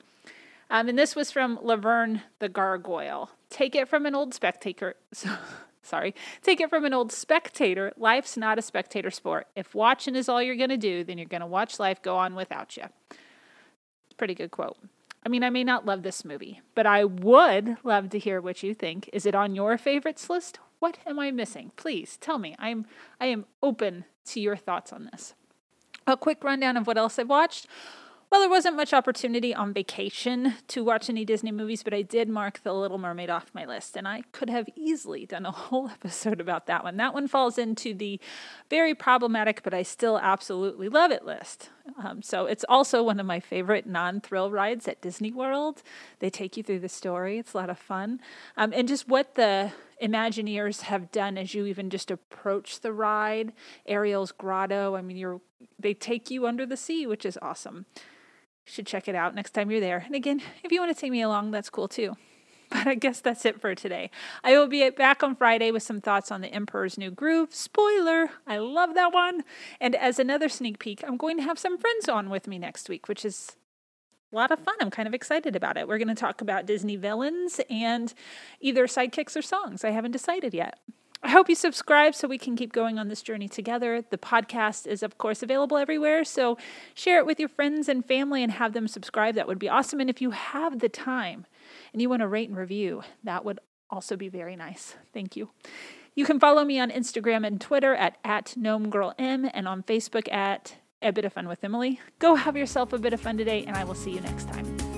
Um, 0.70 0.88
and 0.88 0.98
this 0.98 1.16
was 1.16 1.30
from 1.32 1.58
Laverne 1.60 2.22
the 2.38 2.48
Gargoyle. 2.48 3.30
Take 3.50 3.74
it 3.74 3.88
from 3.88 4.06
an 4.06 4.14
old 4.14 4.32
spectator. 4.32 4.94
sorry. 5.82 6.14
Take 6.42 6.60
it 6.60 6.70
from 6.70 6.84
an 6.84 6.94
old 6.94 7.10
spectator. 7.10 7.92
Life's 7.96 8.36
not 8.36 8.58
a 8.58 8.62
spectator 8.62 9.10
sport. 9.10 9.48
If 9.56 9.74
watching 9.74 10.14
is 10.14 10.28
all 10.28 10.40
you're 10.40 10.56
going 10.56 10.70
to 10.70 10.76
do, 10.76 11.02
then 11.02 11.18
you're 11.18 11.26
going 11.26 11.40
to 11.40 11.46
watch 11.46 11.80
life 11.80 12.00
go 12.00 12.16
on 12.16 12.36
without 12.36 12.76
you. 12.76 12.84
Pretty 14.16 14.34
good 14.34 14.52
quote. 14.52 14.78
I 15.26 15.28
mean, 15.28 15.42
I 15.42 15.50
may 15.50 15.64
not 15.64 15.84
love 15.84 16.02
this 16.02 16.24
movie, 16.24 16.60
but 16.74 16.86
I 16.86 17.04
would 17.04 17.76
love 17.84 18.08
to 18.10 18.18
hear 18.18 18.40
what 18.40 18.62
you 18.62 18.72
think. 18.72 19.10
Is 19.12 19.26
it 19.26 19.34
on 19.34 19.54
your 19.54 19.76
favorites 19.76 20.30
list? 20.30 20.58
What 20.78 20.98
am 21.04 21.18
I 21.18 21.30
missing? 21.30 21.72
Please 21.76 22.16
tell 22.16 22.38
me. 22.38 22.54
I'm 22.58 22.86
I 23.20 23.26
am 23.26 23.44
open 23.62 24.04
to 24.26 24.40
your 24.40 24.56
thoughts 24.56 24.92
on 24.92 25.10
this. 25.12 25.34
A 26.06 26.16
quick 26.16 26.42
rundown 26.42 26.78
of 26.78 26.86
what 26.86 26.96
else 26.96 27.18
I've 27.18 27.28
watched. 27.28 27.66
Well, 28.30 28.42
there 28.42 28.48
wasn't 28.48 28.76
much 28.76 28.92
opportunity 28.92 29.52
on 29.52 29.72
vacation 29.72 30.54
to 30.68 30.84
watch 30.84 31.10
any 31.10 31.24
Disney 31.24 31.50
movies, 31.50 31.82
but 31.82 31.92
I 31.92 32.02
did 32.02 32.28
mark 32.28 32.62
The 32.62 32.72
Little 32.72 32.96
Mermaid 32.96 33.28
off 33.28 33.50
my 33.52 33.64
list, 33.64 33.96
and 33.96 34.06
I 34.06 34.22
could 34.30 34.48
have 34.48 34.68
easily 34.76 35.26
done 35.26 35.44
a 35.44 35.50
whole 35.50 35.88
episode 35.88 36.40
about 36.40 36.66
that 36.66 36.84
one. 36.84 36.96
That 36.96 37.12
one 37.12 37.26
falls 37.26 37.58
into 37.58 37.92
the 37.92 38.20
very 38.68 38.94
problematic, 38.94 39.64
but 39.64 39.74
I 39.74 39.82
still 39.82 40.16
absolutely 40.16 40.88
love 40.88 41.10
it 41.10 41.24
list. 41.24 41.70
Um, 42.00 42.22
so 42.22 42.46
it's 42.46 42.64
also 42.68 43.02
one 43.02 43.18
of 43.18 43.26
my 43.26 43.40
favorite 43.40 43.84
non 43.84 44.20
thrill 44.20 44.52
rides 44.52 44.86
at 44.86 45.00
Disney 45.00 45.32
World. 45.32 45.82
They 46.20 46.30
take 46.30 46.56
you 46.56 46.62
through 46.62 46.80
the 46.80 46.88
story, 46.88 47.36
it's 47.38 47.54
a 47.54 47.56
lot 47.56 47.68
of 47.68 47.80
fun. 47.80 48.20
Um, 48.56 48.72
and 48.72 48.86
just 48.86 49.08
what 49.08 49.34
the 49.34 49.72
Imagineers 50.00 50.82
have 50.82 51.10
done 51.10 51.36
as 51.36 51.52
you 51.52 51.66
even 51.66 51.90
just 51.90 52.12
approach 52.12 52.80
the 52.80 52.92
ride, 52.92 53.52
Ariel's 53.86 54.30
Grotto. 54.30 54.94
I 54.94 55.02
mean, 55.02 55.16
you're 55.16 55.40
they 55.78 55.94
take 55.94 56.30
you 56.30 56.46
under 56.46 56.64
the 56.64 56.76
sea, 56.76 57.06
which 57.06 57.26
is 57.26 57.38
awesome. 57.42 57.86
Should 58.64 58.86
check 58.86 59.08
it 59.08 59.14
out 59.14 59.34
next 59.34 59.50
time 59.52 59.70
you're 59.70 59.80
there. 59.80 60.02
And 60.06 60.14
again, 60.14 60.40
if 60.62 60.70
you 60.70 60.80
want 60.80 60.94
to 60.94 61.00
take 61.00 61.10
me 61.10 61.22
along, 61.22 61.50
that's 61.50 61.70
cool 61.70 61.88
too. 61.88 62.16
But 62.70 62.86
I 62.86 62.94
guess 62.94 63.20
that's 63.20 63.44
it 63.44 63.60
for 63.60 63.74
today. 63.74 64.12
I 64.44 64.56
will 64.56 64.68
be 64.68 64.88
back 64.90 65.24
on 65.24 65.34
Friday 65.34 65.72
with 65.72 65.82
some 65.82 66.00
thoughts 66.00 66.30
on 66.30 66.40
The 66.40 66.54
Emperor's 66.54 66.96
New 66.96 67.10
Groove. 67.10 67.52
Spoiler, 67.52 68.30
I 68.46 68.58
love 68.58 68.94
that 68.94 69.12
one. 69.12 69.42
And 69.80 69.96
as 69.96 70.20
another 70.20 70.48
sneak 70.48 70.78
peek, 70.78 71.02
I'm 71.04 71.16
going 71.16 71.36
to 71.38 71.42
have 71.42 71.58
some 71.58 71.76
friends 71.76 72.08
on 72.08 72.30
with 72.30 72.46
me 72.46 72.60
next 72.60 72.88
week, 72.88 73.08
which 73.08 73.24
is 73.24 73.56
a 74.32 74.36
lot 74.36 74.52
of 74.52 74.60
fun. 74.60 74.76
I'm 74.80 74.90
kind 74.90 75.08
of 75.08 75.14
excited 75.14 75.56
about 75.56 75.76
it. 75.76 75.88
We're 75.88 75.98
going 75.98 76.06
to 76.06 76.14
talk 76.14 76.40
about 76.40 76.64
Disney 76.64 76.94
villains 76.94 77.60
and 77.68 78.14
either 78.60 78.86
sidekicks 78.86 79.36
or 79.36 79.42
songs. 79.42 79.82
I 79.82 79.90
haven't 79.90 80.12
decided 80.12 80.54
yet. 80.54 80.78
I 81.22 81.28
hope 81.28 81.48
you 81.48 81.54
subscribe 81.54 82.14
so 82.14 82.26
we 82.26 82.38
can 82.38 82.56
keep 82.56 82.72
going 82.72 82.98
on 82.98 83.08
this 83.08 83.20
journey 83.20 83.48
together. 83.48 84.02
The 84.08 84.16
podcast 84.16 84.86
is, 84.86 85.02
of 85.02 85.18
course, 85.18 85.42
available 85.42 85.76
everywhere. 85.76 86.24
So 86.24 86.56
share 86.94 87.18
it 87.18 87.26
with 87.26 87.38
your 87.38 87.48
friends 87.48 87.88
and 87.88 88.04
family 88.04 88.42
and 88.42 88.52
have 88.52 88.72
them 88.72 88.88
subscribe. 88.88 89.34
That 89.34 89.46
would 89.46 89.58
be 89.58 89.68
awesome. 89.68 90.00
And 90.00 90.08
if 90.08 90.22
you 90.22 90.30
have 90.30 90.78
the 90.78 90.88
time 90.88 91.46
and 91.92 92.00
you 92.00 92.08
want 92.08 92.20
to 92.20 92.28
rate 92.28 92.48
and 92.48 92.56
review, 92.56 93.02
that 93.22 93.44
would 93.44 93.60
also 93.90 94.16
be 94.16 94.28
very 94.28 94.56
nice. 94.56 94.94
Thank 95.12 95.36
you. 95.36 95.50
You 96.14 96.24
can 96.24 96.40
follow 96.40 96.64
me 96.64 96.80
on 96.80 96.90
Instagram 96.90 97.46
and 97.46 97.60
Twitter 97.60 97.94
at, 97.94 98.16
at 98.24 98.54
GnomeGirlM 98.58 99.50
and 99.52 99.68
on 99.68 99.82
Facebook 99.82 100.32
at 100.32 100.76
A 101.02 101.12
Bit 101.12 101.24
of 101.24 101.34
Fun 101.34 101.48
with 101.48 101.62
Emily. 101.62 102.00
Go 102.18 102.34
have 102.34 102.56
yourself 102.56 102.92
a 102.92 102.98
bit 102.98 103.12
of 103.12 103.20
fun 103.20 103.36
today, 103.36 103.64
and 103.64 103.76
I 103.76 103.84
will 103.84 103.94
see 103.94 104.10
you 104.10 104.20
next 104.20 104.48
time. 104.48 104.89